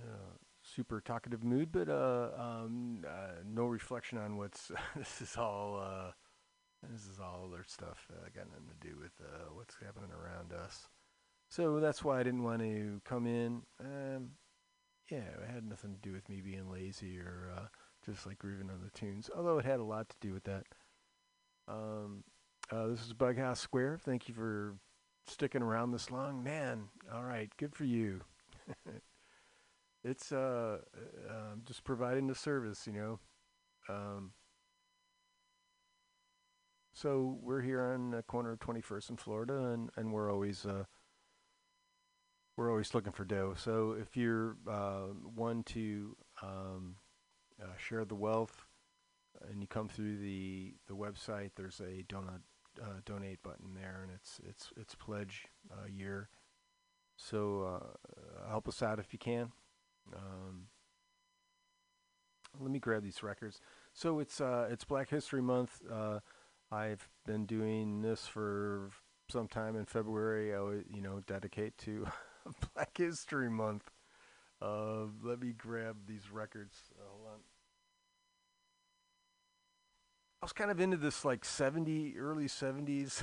super 0.61 1.01
talkative 1.01 1.43
mood, 1.43 1.71
but 1.71 1.89
uh 1.89 2.29
um 2.37 3.03
uh, 3.07 3.41
no 3.45 3.65
reflection 3.65 4.17
on 4.17 4.37
what's 4.37 4.71
this 4.95 5.21
is 5.21 5.35
all 5.37 5.79
uh 5.79 6.11
this 6.89 7.05
is 7.05 7.19
all 7.19 7.47
other 7.47 7.63
stuff. 7.65 8.07
Uh, 8.11 8.27
got 8.35 8.49
nothing 8.49 8.67
to 8.67 8.87
do 8.87 8.95
with 8.99 9.13
uh, 9.21 9.53
what's 9.53 9.75
happening 9.83 10.09
around 10.11 10.53
us. 10.53 10.87
So 11.49 11.79
that's 11.79 12.03
why 12.03 12.19
I 12.19 12.23
didn't 12.23 12.43
want 12.43 12.61
to 12.61 13.01
come 13.03 13.27
in. 13.27 13.63
Um, 13.79 14.31
yeah, 15.09 15.17
it 15.17 15.51
had 15.53 15.65
nothing 15.65 15.93
to 15.93 15.99
do 15.99 16.13
with 16.13 16.29
me 16.29 16.41
being 16.41 16.71
lazy 16.71 17.19
or 17.19 17.51
uh, 17.55 17.65
just 18.05 18.25
like 18.25 18.39
grooving 18.39 18.69
on 18.69 18.81
the 18.83 18.97
tunes, 18.97 19.29
although 19.35 19.57
it 19.57 19.65
had 19.65 19.79
a 19.79 19.83
lot 19.83 20.09
to 20.09 20.15
do 20.21 20.33
with 20.33 20.45
that. 20.45 20.63
Um, 21.67 22.23
uh, 22.71 22.87
this 22.87 23.05
is 23.05 23.13
Bughouse 23.13 23.59
Square. 23.59 23.99
Thank 24.03 24.27
you 24.29 24.33
for 24.33 24.75
sticking 25.27 25.61
around 25.61 25.91
this 25.91 26.09
long. 26.09 26.43
Man, 26.43 26.85
all 27.13 27.23
right, 27.23 27.51
good 27.57 27.75
for 27.75 27.83
you. 27.83 28.21
it's 30.03 30.31
uh, 30.31 30.79
uh, 30.95 31.33
um, 31.33 31.61
just 31.65 31.83
providing 31.83 32.27
the 32.27 32.35
service, 32.35 32.87
you 32.87 32.93
know. 32.93 33.19
Um, 33.89 34.31
so 36.93 37.37
we're 37.41 37.61
here 37.61 37.81
on 37.81 38.11
the 38.11 38.23
corner 38.23 38.51
of 38.51 38.59
21st 38.59 39.11
in 39.11 39.17
Florida, 39.17 39.71
and, 39.71 39.89
and 39.95 40.11
we're 40.11 40.31
always 40.31 40.65
uh, 40.65 40.83
we're 42.57 42.69
always 42.69 42.93
looking 42.93 43.13
for 43.13 43.23
dough. 43.23 43.55
So 43.57 43.95
if 43.99 44.17
you're 44.17 44.57
uh, 44.69 45.07
one 45.35 45.63
to 45.63 46.15
um, 46.43 46.95
uh, 47.61 47.77
share 47.77 48.03
the 48.03 48.15
wealth, 48.15 48.65
and 49.49 49.61
you 49.61 49.67
come 49.67 49.87
through 49.87 50.17
the 50.17 50.75
the 50.87 50.95
website, 50.95 51.51
there's 51.55 51.79
a 51.79 52.03
donut 52.03 52.41
uh, 52.81 52.99
donate 53.05 53.41
button 53.41 53.73
there, 53.73 54.01
and 54.03 54.11
it's 54.13 54.39
it's 54.47 54.73
it's 54.75 54.93
pledge 54.93 55.45
uh, 55.71 55.87
year. 55.87 56.29
So 57.15 57.81
uh, 57.81 58.49
help 58.49 58.67
us 58.67 58.83
out 58.83 58.99
if 58.99 59.13
you 59.13 59.19
can. 59.19 59.51
Um, 60.13 60.67
let 62.59 62.69
me 62.71 62.79
grab 62.79 63.01
these 63.01 63.23
records. 63.23 63.61
So 63.93 64.19
it's 64.19 64.41
it's 64.41 64.83
Black 64.83 65.09
History 65.09 65.41
Month. 65.41 65.79
I've 66.71 67.09
been 67.25 67.45
doing 67.45 68.01
this 68.01 68.27
for 68.27 68.91
some 69.29 69.47
time 69.47 69.75
in 69.75 69.85
February. 69.85 70.53
I 70.53 70.57
always, 70.57 70.83
you 70.89 71.01
know, 71.01 71.21
dedicate 71.27 71.77
to 71.79 72.07
Black 72.73 72.97
History 72.97 73.49
Month. 73.49 73.91
Uh, 74.61 75.05
let 75.21 75.41
me 75.41 75.53
grab 75.57 75.97
these 76.07 76.31
records. 76.31 76.77
Uh, 76.97 77.03
hold 77.09 77.27
on. 77.33 77.39
I 80.41 80.45
was 80.45 80.53
kind 80.53 80.71
of 80.71 80.79
into 80.79 80.97
this 80.97 81.25
like 81.25 81.43
70, 81.43 82.17
early 82.17 82.47
70s 82.47 83.21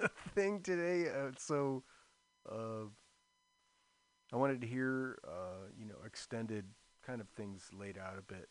thing 0.34 0.60
today. 0.60 1.10
Uh, 1.10 1.32
so 1.36 1.84
uh, 2.50 2.86
I 4.32 4.36
wanted 4.36 4.62
to 4.62 4.66
hear, 4.66 5.18
uh, 5.26 5.68
you 5.78 5.84
know, 5.84 5.96
extended 6.06 6.64
kind 7.06 7.20
of 7.20 7.28
things 7.30 7.68
laid 7.78 7.98
out 7.98 8.18
a 8.18 8.22
bit. 8.22 8.48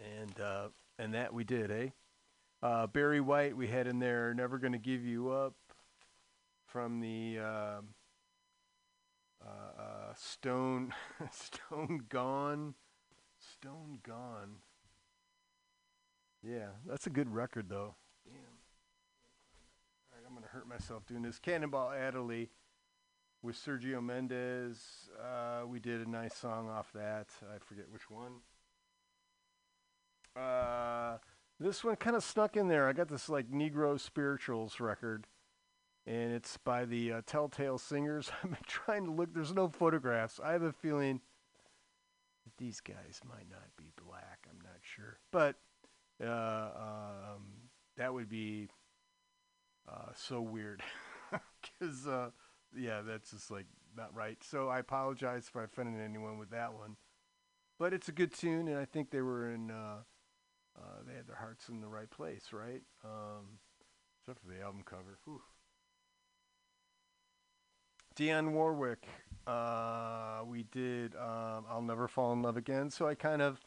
And, 0.00 0.40
uh, 0.40 0.68
and 0.98 1.14
that 1.14 1.32
we 1.32 1.44
did, 1.44 1.70
eh? 1.70 1.88
Uh, 2.62 2.86
Barry 2.86 3.20
White, 3.20 3.56
we 3.56 3.68
had 3.68 3.86
in 3.86 3.98
there, 3.98 4.34
Never 4.34 4.58
Gonna 4.58 4.78
Give 4.78 5.04
You 5.04 5.30
Up 5.30 5.54
from 6.66 7.00
the 7.00 7.38
um, 7.38 7.94
uh, 9.44 9.80
uh, 9.80 10.14
Stone, 10.14 10.92
Stone 11.30 12.04
Gone. 12.08 12.74
Stone 13.38 14.00
Gone. 14.02 14.56
Yeah, 16.42 16.68
that's 16.86 17.06
a 17.06 17.10
good 17.10 17.34
record, 17.34 17.68
though. 17.68 17.94
Damn. 18.24 18.34
All 20.12 20.18
right, 20.18 20.24
I'm 20.26 20.32
going 20.32 20.42
to 20.42 20.48
hurt 20.50 20.68
myself 20.68 21.06
doing 21.06 21.22
this. 21.22 21.38
Cannonball 21.38 21.92
Adderley 21.92 22.50
with 23.42 23.56
Sergio 23.56 24.02
Mendes. 24.02 25.10
Uh, 25.20 25.66
we 25.66 25.80
did 25.80 26.06
a 26.06 26.10
nice 26.10 26.34
song 26.34 26.68
off 26.68 26.92
that. 26.94 27.28
I 27.42 27.58
forget 27.58 27.86
which 27.90 28.10
one. 28.10 28.32
Uh, 30.36 31.18
this 31.60 31.84
one 31.84 31.96
kind 31.96 32.16
of 32.16 32.24
snuck 32.24 32.56
in 32.56 32.68
there. 32.68 32.88
I 32.88 32.94
got 32.94 33.08
this 33.08 33.28
like 33.28 33.50
Negro 33.50 34.00
Spirituals 34.00 34.80
record, 34.80 35.26
and 36.06 36.32
it's 36.32 36.56
by 36.56 36.86
the 36.86 37.12
uh, 37.12 37.22
Telltale 37.26 37.78
Singers. 37.78 38.32
I've 38.42 38.50
been 38.50 38.58
trying 38.66 39.04
to 39.04 39.12
look. 39.12 39.34
There's 39.34 39.52
no 39.52 39.68
photographs. 39.68 40.40
I 40.42 40.52
have 40.52 40.62
a 40.62 40.72
feeling 40.72 41.20
that 42.44 42.56
these 42.56 42.80
guys 42.80 43.20
might 43.28 43.50
not 43.50 43.68
be 43.76 43.92
black. 44.02 44.46
I'm 44.50 44.58
not 44.62 44.80
sure, 44.80 45.18
but 45.30 45.56
uh, 46.24 46.70
um, 47.34 47.44
that 47.98 48.14
would 48.14 48.30
be 48.30 48.70
uh, 49.86 50.12
so 50.14 50.40
weird 50.40 50.82
because 51.78 52.06
uh, 52.08 52.30
yeah, 52.74 53.02
that's 53.02 53.32
just 53.32 53.50
like 53.50 53.66
not 53.94 54.14
right. 54.14 54.38
So 54.42 54.68
I 54.68 54.78
apologize 54.78 55.44
if 55.48 55.56
I 55.56 55.64
offended 55.64 56.00
anyone 56.00 56.38
with 56.38 56.50
that 56.50 56.72
one, 56.72 56.96
but 57.78 57.92
it's 57.92 58.08
a 58.08 58.12
good 58.12 58.32
tune, 58.32 58.66
and 58.66 58.78
I 58.78 58.86
think 58.86 59.10
they 59.10 59.20
were 59.20 59.52
in. 59.52 59.70
Uh, 59.70 59.98
uh, 60.80 61.02
they 61.06 61.14
had 61.14 61.26
their 61.26 61.36
hearts 61.36 61.68
in 61.68 61.80
the 61.80 61.88
right 61.88 62.10
place, 62.10 62.52
right? 62.52 62.82
Um, 63.04 63.58
except 64.20 64.40
for 64.44 64.52
the 64.52 64.62
album 64.62 64.82
cover. 64.84 65.18
Whew. 65.24 65.40
Dionne 68.16 68.52
Warwick. 68.52 69.06
Uh, 69.46 70.42
we 70.46 70.64
did 70.64 71.14
um, 71.16 71.64
"I'll 71.68 71.82
Never 71.82 72.08
Fall 72.08 72.32
in 72.32 72.42
Love 72.42 72.56
Again," 72.56 72.90
so 72.90 73.06
I 73.06 73.14
kind 73.14 73.40
of, 73.40 73.60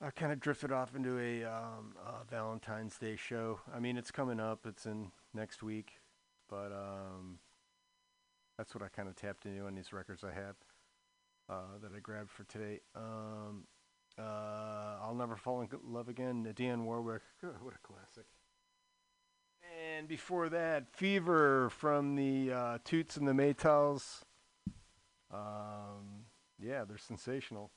I 0.00 0.10
kind 0.10 0.32
of 0.32 0.40
drifted 0.40 0.72
off 0.72 0.96
into 0.96 1.18
a 1.18 1.44
um, 1.44 1.94
uh, 2.04 2.24
Valentine's 2.28 2.98
Day 2.98 3.16
show. 3.16 3.60
I 3.72 3.78
mean, 3.78 3.96
it's 3.96 4.10
coming 4.10 4.40
up. 4.40 4.66
It's 4.66 4.86
in 4.86 5.12
next 5.32 5.62
week, 5.62 6.00
but 6.48 6.72
um, 6.72 7.38
that's 8.58 8.74
what 8.74 8.82
I 8.82 8.88
kind 8.88 9.08
of 9.08 9.16
tapped 9.16 9.46
into 9.46 9.64
on 9.66 9.74
these 9.74 9.92
records 9.92 10.24
I 10.24 10.32
had 10.32 10.54
uh, 11.48 11.78
that 11.82 11.92
I 11.94 12.00
grabbed 12.00 12.30
for 12.30 12.44
today. 12.44 12.80
Um, 12.94 13.64
uh, 14.18 15.02
I'll 15.02 15.14
Never 15.14 15.36
Fall 15.36 15.60
in 15.62 15.68
Love 15.84 16.08
Again, 16.08 16.46
Dionne 16.54 16.84
Warwick. 16.84 17.22
What 17.42 17.74
a 17.74 17.86
classic. 17.86 18.26
And 19.94 20.06
before 20.06 20.48
that, 20.48 20.88
Fever 20.92 21.70
from 21.70 22.14
the 22.16 22.52
uh, 22.52 22.78
Toots 22.84 23.16
and 23.16 23.26
the 23.26 23.32
Maytals. 23.32 24.22
Um, 25.32 26.26
yeah, 26.60 26.84
they're 26.84 26.98
sensational. 26.98 27.70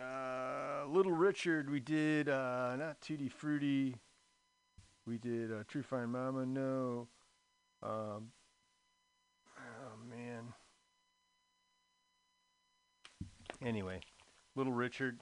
Uh, 0.00 0.84
Little 0.88 1.12
Richard, 1.12 1.70
we 1.70 1.80
did 1.80 2.28
uh, 2.28 2.76
not 2.76 3.00
Tutti 3.00 3.28
Frutti. 3.28 3.96
We 5.06 5.18
did 5.18 5.52
uh, 5.52 5.64
True 5.66 5.82
Fine 5.82 6.10
Mama, 6.10 6.46
no. 6.46 7.08
Um, 7.82 8.30
oh, 9.56 9.96
man. 10.08 10.52
Anyway, 13.64 14.00
Little 14.58 14.72
Richard. 14.72 15.20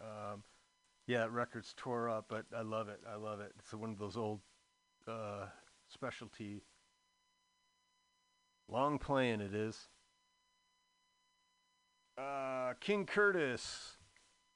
Um, 0.00 0.42
yeah, 1.06 1.28
record's 1.30 1.72
tore 1.76 2.10
up, 2.10 2.24
but 2.28 2.46
I 2.52 2.62
love 2.62 2.88
it. 2.88 2.98
I 3.08 3.14
love 3.14 3.38
it. 3.38 3.52
It's 3.60 3.72
one 3.72 3.90
of 3.90 3.98
those 3.98 4.16
old 4.16 4.40
uh, 5.06 5.46
specialty. 5.88 6.62
Long 8.68 8.98
playing 8.98 9.40
it 9.40 9.54
is. 9.54 9.88
Uh, 12.18 12.72
King 12.80 13.06
Curtis. 13.06 13.98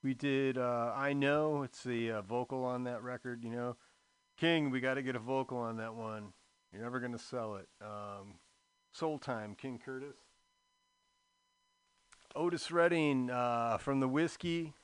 We 0.03 0.13
did 0.13 0.59
uh, 0.59 0.93
I 0.97 1.13
Know. 1.13 1.63
It's 1.63 1.85
the 1.85 2.11
uh, 2.11 2.23
vocal 2.23 2.65
on 2.65 2.83
that 2.83 3.05
record, 3.05 3.45
you 3.45 3.51
know. 3.51 3.77
King, 4.37 4.71
we 4.73 4.81
got 4.81 4.95
to 4.95 5.03
get 5.03 5.15
a 5.15 5.21
vocal 5.21 5.59
on 5.59 5.77
that 5.77 5.95
one. 5.95 6.33
You're 6.73 6.83
never 6.83 6.99
going 6.99 7.13
to 7.13 7.19
sell 7.19 7.55
it. 7.55 7.69
Um, 7.81 8.41
Soul 8.91 9.21
Time, 9.21 9.55
King 9.55 9.79
Curtis. 9.79 10.17
Otis 12.37 12.71
Redding 12.71 13.31
uh, 13.31 13.79
from 13.79 14.01
the 14.01 14.09
Whiskey. 14.09 14.75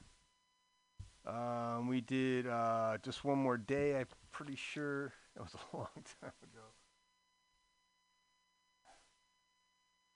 Um, 1.26 1.86
we 1.86 2.00
did 2.00 2.46
uh, 2.46 2.96
Just 3.02 3.24
One 3.24 3.38
More 3.38 3.58
Day, 3.58 3.94
I'm 3.96 4.06
pretty 4.32 4.56
sure. 4.56 5.12
That 5.34 5.44
was 5.44 5.54
a 5.54 5.76
long 5.78 5.86
time 6.20 6.32
ago. 6.42 6.60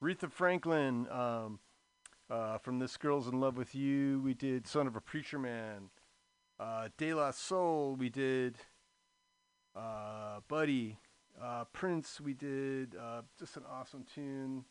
Aretha 0.02 0.30
Franklin 0.30 1.08
um, 1.10 1.58
uh, 2.28 2.58
from 2.58 2.80
This 2.80 2.98
Girl's 2.98 3.26
in 3.26 3.40
Love 3.40 3.56
with 3.56 3.74
You. 3.74 4.20
We 4.22 4.34
did 4.34 4.66
Son 4.66 4.86
of 4.86 4.94
a 4.94 5.00
Preacher 5.00 5.38
Man. 5.38 5.88
Uh, 6.60 6.88
De 6.98 7.14
La 7.14 7.30
Soul, 7.30 7.96
we 7.98 8.10
did 8.10 8.56
uh, 9.74 10.40
Buddy. 10.48 10.98
Uh, 11.42 11.64
Prince, 11.72 12.20
we 12.20 12.34
did 12.34 12.94
uh, 12.94 13.22
just 13.38 13.56
an 13.56 13.62
awesome 13.70 14.04
tune. 14.14 14.66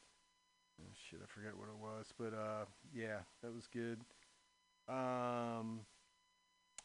Oh, 0.82 0.92
shit, 1.10 1.20
I 1.24 1.28
forget 1.28 1.58
what 1.58 1.70
it 1.70 1.78
was, 1.78 2.14
but 2.18 2.34
uh, 2.34 2.66
yeah, 2.94 3.20
that 3.42 3.54
was 3.54 3.68
good. 3.68 4.02
Um, 4.88 5.82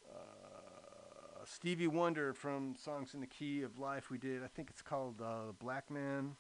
uh, 0.09 1.45
Stevie 1.45 1.89
Wonder 1.89 2.33
from 2.33 2.75
Songs 2.77 3.15
in 3.15 3.21
the 3.21 3.27
Key 3.27 3.63
of 3.63 3.79
Life, 3.79 4.11
we 4.11 4.19
did. 4.19 4.43
I 4.45 4.47
think 4.47 4.71
it's 4.71 4.83
called 4.83 5.21
uh, 5.21 5.53
Black 5.59 5.91
Man. 5.91 6.37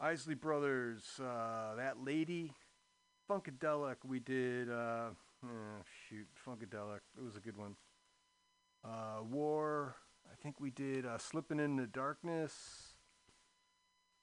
Isley 0.00 0.34
Brothers, 0.34 1.20
uh, 1.20 1.76
That 1.76 2.04
Lady. 2.04 2.52
Funkadelic, 3.30 3.96
we 4.04 4.18
did. 4.18 4.68
Uh, 4.68 5.10
oh, 5.44 5.82
shoot, 6.08 6.26
Funkadelic. 6.44 7.00
It 7.16 7.22
was 7.24 7.36
a 7.36 7.40
good 7.40 7.56
one. 7.56 7.76
Uh, 8.84 9.22
War, 9.22 9.94
I 10.30 10.34
think 10.42 10.60
we 10.60 10.70
did 10.70 11.06
uh, 11.06 11.18
Slipping 11.18 11.60
in 11.60 11.76
the 11.76 11.86
Darkness. 11.86 12.94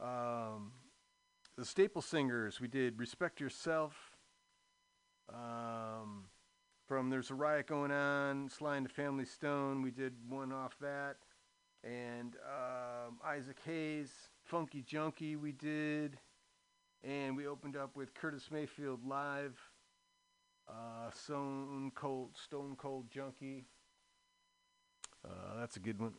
Um, 0.02 0.74
the 1.60 1.66
Staple 1.66 2.02
Singers, 2.02 2.62
we 2.62 2.70
did 2.70 2.98
Respect 2.98 3.42
Yourself. 3.42 4.16
Um, 5.28 6.30
from 6.88 7.10
There's 7.10 7.32
a 7.32 7.36
Riot 7.36 7.68
Going 7.68 7.92
On, 7.92 8.48
Sly 8.48 8.78
and 8.78 8.86
the 8.86 8.90
Family 8.90 9.26
Stone, 9.26 9.82
we 9.82 9.92
did 9.92 10.14
one 10.30 10.54
off 10.54 10.78
that. 10.80 11.18
And 11.84 12.38
um, 12.46 13.18
Isaac 13.26 13.58
Hayes, 13.66 14.10
Funky 14.46 14.84
Junkie, 14.84 15.36
we 15.36 15.52
did. 15.52 16.18
And 17.04 17.36
we 17.36 17.46
opened 17.46 17.76
up 17.76 17.94
with 17.94 18.14
Curtis 18.14 18.48
Mayfield 18.50 19.06
live. 19.06 19.60
Uh, 20.66 21.12
Stone 21.12 21.92
Cold, 21.94 22.38
Stone 22.42 22.78
Cold 22.78 23.12
Junkie. 23.12 23.66
Uh, 25.26 25.60
that's 25.60 25.76
a 25.76 25.82
good 25.82 26.00
one. 26.00 26.14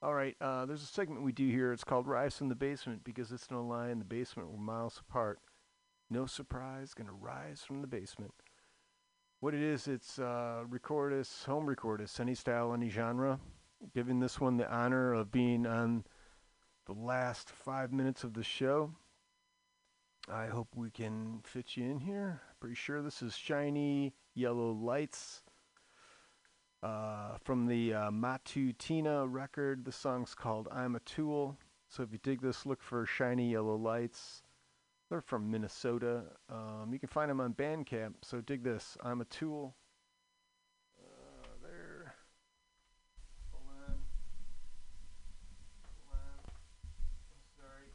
All 0.02 0.12
right, 0.12 0.36
uh, 0.42 0.66
there's 0.66 0.82
a 0.82 0.86
segment 0.86 1.22
we 1.22 1.32
do 1.32 1.48
here. 1.48 1.72
It's 1.72 1.82
called 1.82 2.06
Rise 2.06 2.36
from 2.36 2.50
the 2.50 2.54
Basement 2.54 3.02
because 3.02 3.32
it's 3.32 3.50
no 3.50 3.64
lie. 3.64 3.88
In 3.88 3.98
the 3.98 4.04
basement, 4.04 4.50
we're 4.50 4.58
miles 4.58 5.00
apart. 5.00 5.40
No 6.10 6.26
surprise, 6.26 6.92
gonna 6.92 7.12
rise 7.12 7.62
from 7.66 7.80
the 7.80 7.86
basement. 7.86 8.34
What 9.40 9.54
it 9.54 9.62
is, 9.62 9.88
it's 9.88 10.18
uh, 10.18 10.64
recordist, 10.68 11.46
home 11.46 11.66
recordist, 11.66 12.20
any 12.20 12.34
style, 12.34 12.74
any 12.74 12.90
genre. 12.90 13.40
Giving 13.94 14.20
this 14.20 14.38
one 14.38 14.58
the 14.58 14.70
honor 14.70 15.14
of 15.14 15.32
being 15.32 15.66
on 15.66 16.04
the 16.86 16.92
last 16.92 17.48
five 17.48 17.92
minutes 17.92 18.22
of 18.22 18.34
the 18.34 18.44
show. 18.44 18.92
I 20.30 20.46
hope 20.46 20.68
we 20.74 20.90
can 20.90 21.40
fit 21.42 21.76
you 21.76 21.84
in 21.84 22.00
here. 22.00 22.42
Pretty 22.60 22.74
sure 22.74 23.00
this 23.00 23.22
is 23.22 23.36
Shiny 23.36 24.14
Yellow 24.34 24.72
Lights 24.72 25.42
uh, 26.86 27.36
from 27.42 27.66
the 27.66 27.92
uh, 27.92 28.10
Matutina 28.10 29.26
record. 29.28 29.84
The 29.84 29.92
song's 29.92 30.34
called 30.34 30.68
I'm 30.70 30.94
a 30.94 31.00
Tool. 31.00 31.56
So 31.88 32.02
if 32.02 32.12
you 32.12 32.18
dig 32.22 32.40
this, 32.40 32.64
look 32.64 32.82
for 32.82 33.04
Shiny 33.06 33.50
Yellow 33.50 33.76
Lights. 33.76 34.42
They're 35.10 35.20
from 35.20 35.50
Minnesota. 35.50 36.22
Um, 36.48 36.90
you 36.92 36.98
can 36.98 37.08
find 37.08 37.30
them 37.30 37.40
on 37.40 37.54
Bandcamp. 37.54 38.14
So 38.22 38.40
dig 38.40 38.62
this. 38.62 38.96
I'm 39.02 39.20
a 39.20 39.24
Tool. 39.24 39.74
Uh, 40.98 41.46
there. 41.62 42.14
Sorry. 47.56 47.90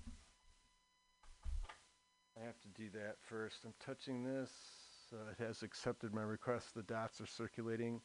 I 2.42 2.46
have 2.46 2.60
to 2.62 2.68
do 2.70 2.90
that 2.94 3.16
first. 3.22 3.60
I'm 3.66 3.74
touching 3.86 4.24
this. 4.24 4.81
Uh, 5.14 5.30
it 5.32 5.44
has 5.46 5.62
accepted 5.62 6.14
my 6.14 6.22
request. 6.22 6.74
The 6.74 6.84
dots 6.84 7.20
are 7.20 7.26
circulating. 7.26 8.00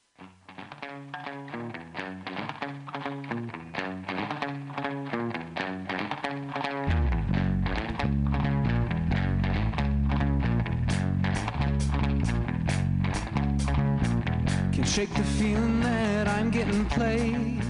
Can't 14.72 14.88
shake 14.88 15.14
the 15.14 15.22
feeling 15.38 15.80
that 15.82 16.26
I'm 16.26 16.50
getting 16.50 16.86
played. 16.86 17.62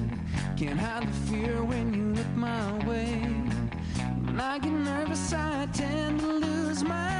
Can't 0.57 0.81
hide 0.81 1.07
the 1.07 1.13
fear 1.31 1.63
when 1.63 1.93
you 1.93 2.15
look 2.15 2.35
my 2.35 2.87
way. 2.87 3.17
When 4.25 4.41
I 4.41 4.59
get 4.59 4.73
nervous, 4.73 5.31
I 5.35 5.69
tend 5.75 6.21
to 6.21 6.27
lose 6.27 6.83
my 6.83 7.16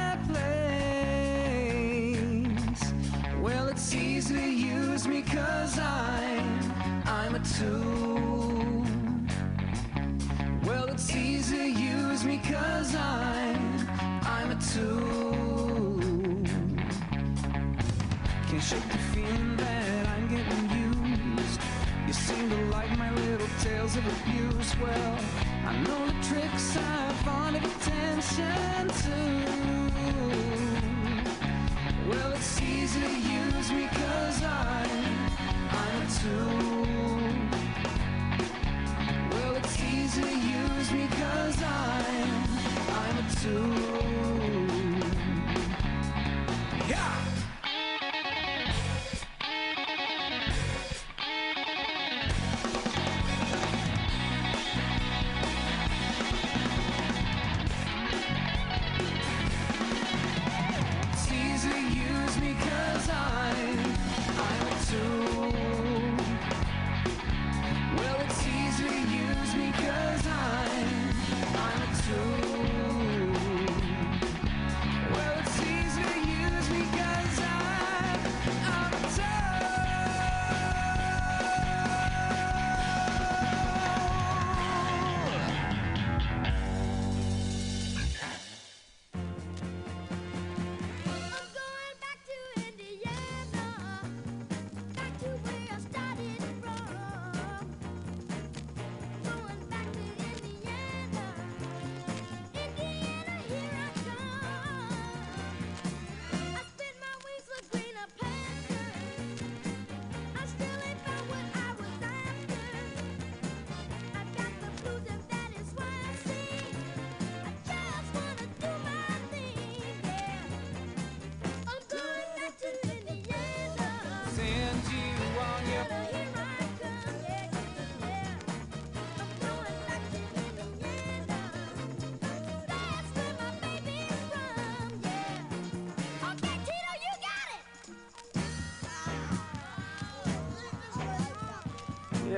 to 4.27 4.51
use 4.51 5.07
me 5.07 5.21
cause 5.21 5.79
I'm, 5.79 6.73
I'm 7.05 7.35
a 7.35 7.39
tool. 7.39 8.83
Well, 10.65 10.85
it's 10.89 11.15
easy 11.15 11.57
to 11.57 11.69
use 11.69 12.25
me 12.25 12.41
cause 12.43 12.93
I'm, 12.93 13.87
I'm 14.23 14.51
a 14.51 14.59
tool. 14.73 16.01
Can't 18.49 18.63
shake 18.63 18.89
the 18.89 18.97
feeling 19.13 19.55
that 19.55 20.07
I'm 20.07 20.27
getting 20.27 21.37
used. 21.37 21.61
You 22.05 22.13
seem 22.13 22.49
to 22.49 22.65
like 22.65 22.97
my 22.97 23.11
little 23.13 23.47
tales 23.61 23.95
of 23.95 24.05
abuse. 24.05 24.75
Well, 24.81 25.19
I 25.65 25.77
know 25.83 26.05
the 26.05 26.13
tricks 26.27 26.75
I've 26.75 27.27
wanted 27.27 27.63
attention 27.63 28.87
to. 28.87 29.86
Well, 32.07 32.31
it's 32.31 32.61
easy 32.61 33.01
to 33.01 33.09
use 33.09 33.69
me 33.69 33.85
cause 33.87 34.41
I'm, 34.41 35.29
I'm 35.69 36.01
a 36.01 36.07
tool. 36.19 36.87
Well, 39.31 39.55
it's 39.57 39.83
easy 39.83 40.21
to 40.21 40.29
use 40.29 40.91
me 40.93 41.07
cause 41.07 41.61
I'm, 41.61 42.43
I'm 42.93 43.17
a 43.17 43.29
tool. 43.41 44.56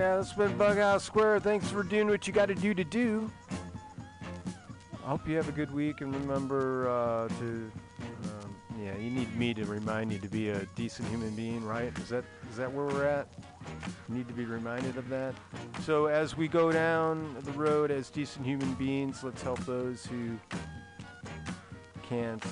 Yeah, 0.10 0.15
that's 0.15 0.34
been 0.34 0.57
Bughouse 0.57 1.02
Square. 1.02 1.41
Thanks 1.41 1.69
for 1.69 1.84
doing 1.84 2.07
what 2.07 2.26
you 2.26 2.34
got 2.34 2.48
to 2.48 2.56
do 2.56 2.73
to 2.73 2.84
do. 2.84 3.30
I 5.06 5.07
hope 5.07 5.27
you 5.27 5.36
have 5.36 5.48
a 5.48 5.52
good 5.52 5.72
week, 5.72 6.02
and 6.02 6.11
remember 6.15 6.90
uh, 6.90 7.27
to, 7.27 7.72
um, 8.02 8.56
yeah, 8.84 8.98
you 8.98 9.11
need 9.11 9.36
me 9.38 9.53
to 9.53 9.65
remind 9.65 10.11
you 10.11 10.18
to 10.18 10.27
be 10.27 10.49
a 10.49 10.65
decent 10.76 11.07
human 11.10 11.36
being, 11.36 11.64
right? 11.64 11.95
Is 11.99 12.10
that 12.10 12.23
is 12.49 12.57
that 12.57 12.73
where 12.73 12.88
we're 12.88 13.06
at? 13.06 13.27
You 14.07 14.15
need 14.15 14.27
to 14.27 14.34
be 14.34 14.45
reminded 14.45 14.98
of 14.98 15.10
that. 15.10 15.36
So 15.84 16.07
as 16.07 16.36
we 16.36 16.48
go 16.48 16.72
down 16.72 17.36
the 17.41 17.52
road 17.52 17.91
as 17.91 18.10
decent 18.10 18.48
human 18.48 18.73
beings, 18.73 19.23
let's 19.23 19.44
help 19.44 19.60
those 19.60 20.07
who 20.07 20.40
can't 22.02 22.44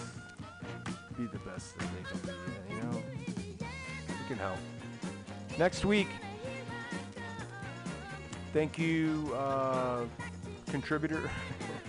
be 1.18 1.26
the 1.26 1.40
best 1.40 1.76
that 1.80 1.90
they 1.96 2.04
can 2.08 2.20
be. 2.20 2.76
You 2.76 2.82
know, 2.84 3.04
we 4.10 4.28
can 4.28 4.38
help. 4.38 4.60
Next 5.58 5.86
week. 5.86 6.08
Thank 8.54 8.80
you, 8.80 9.34
uh, 9.36 10.06
contributor. 10.72 11.30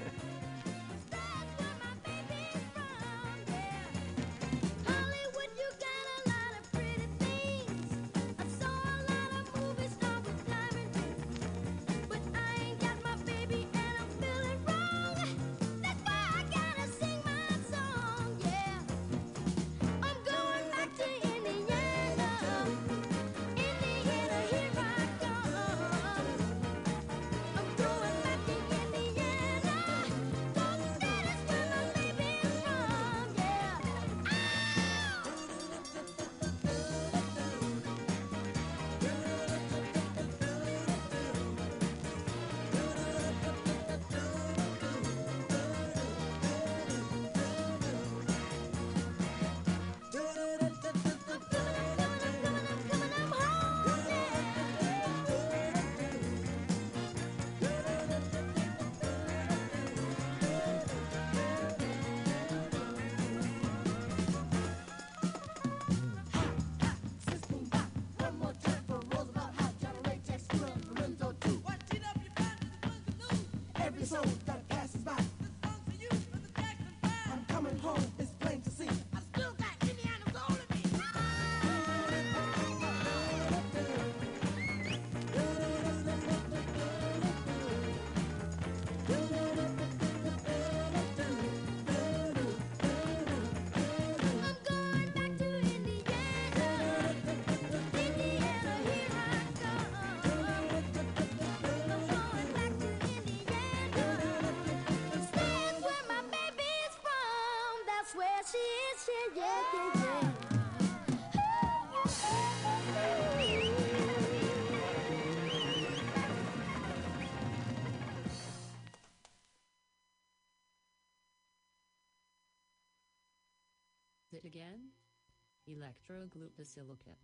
Electroglucosilicate. 126.39 127.19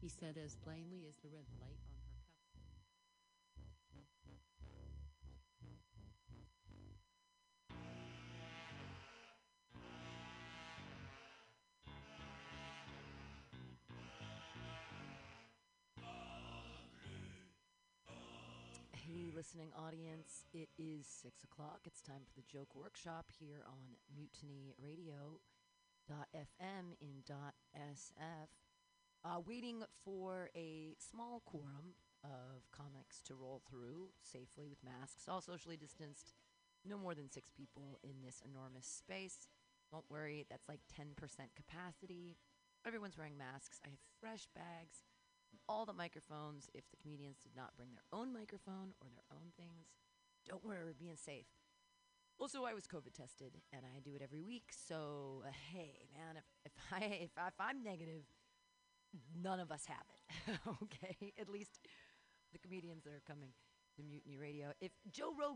He 0.00 0.08
said 0.08 0.38
as 0.42 0.54
plainly 0.56 1.04
as 1.08 1.16
the 1.16 1.28
red 1.28 1.44
light 1.60 1.78
on 3.92 4.00
her 4.00 4.06
cup. 4.24 4.40
Hey, 18.92 19.30
listening 19.34 19.72
audience, 19.76 20.44
it 20.54 20.68
is 20.78 21.06
six 21.06 21.44
o'clock. 21.44 21.80
It's 21.84 22.00
time 22.00 22.24
for 22.24 22.32
the 22.34 22.42
joke 22.50 22.74
workshop 22.74 23.26
here 23.38 23.64
on 23.66 23.96
Mutiny 24.14 24.74
Radio. 24.82 25.40
FM 26.34 26.94
in 27.00 27.24
SF. 27.76 28.48
Uh, 29.24 29.40
waiting 29.46 29.82
for 30.04 30.50
a 30.56 30.94
small 30.98 31.42
quorum 31.44 31.94
of 32.24 32.70
comics 32.70 33.20
to 33.22 33.34
roll 33.34 33.60
through 33.68 34.08
safely 34.22 34.66
with 34.68 34.82
masks, 34.84 35.28
all 35.28 35.40
socially 35.40 35.76
distanced, 35.76 36.32
no 36.84 36.96
more 36.96 37.14
than 37.14 37.30
six 37.30 37.50
people 37.50 37.98
in 38.02 38.22
this 38.24 38.42
enormous 38.44 38.86
space. 38.86 39.48
Don't 39.90 40.08
worry, 40.10 40.46
that's 40.48 40.68
like 40.68 40.80
10% 40.90 41.14
capacity. 41.54 42.36
Everyone's 42.86 43.18
wearing 43.18 43.38
masks. 43.38 43.80
I 43.84 43.90
have 43.90 43.98
fresh 44.20 44.46
bags, 44.54 45.02
all 45.68 45.86
the 45.86 45.92
microphones. 45.92 46.70
If 46.74 46.88
the 46.90 46.96
comedians 46.96 47.38
did 47.42 47.56
not 47.56 47.76
bring 47.76 47.90
their 47.94 48.06
own 48.12 48.32
microphone 48.32 48.94
or 49.00 49.08
their 49.10 49.26
own 49.32 49.50
things, 49.56 49.90
don't 50.46 50.64
worry, 50.64 50.84
we're 50.84 50.94
being 50.94 51.16
safe. 51.16 51.46
Also, 52.38 52.64
I 52.64 52.74
was 52.74 52.86
COVID 52.86 53.14
tested, 53.14 53.52
and 53.72 53.82
I 53.86 54.00
do 54.00 54.14
it 54.14 54.22
every 54.22 54.42
week. 54.42 54.70
So, 54.70 55.42
uh, 55.46 55.50
hey, 55.72 56.08
man, 56.12 56.36
if 56.36 56.44
if 56.64 56.72
I 56.92 57.04
if, 57.22 57.30
I, 57.38 57.48
if 57.48 57.54
I'm 57.58 57.82
negative, 57.82 58.22
none 59.42 59.60
of 59.60 59.70
us 59.70 59.84
have 59.86 60.04
it. 60.12 60.58
okay, 60.82 61.32
at 61.40 61.48
least 61.48 61.80
the 62.52 62.58
comedians 62.58 63.04
that 63.04 63.12
are 63.12 63.22
coming 63.26 63.50
to 63.96 64.02
Mutiny 64.02 64.36
Radio. 64.36 64.72
If 64.80 64.92
Joe 65.10 65.32
Rogan 65.38 65.54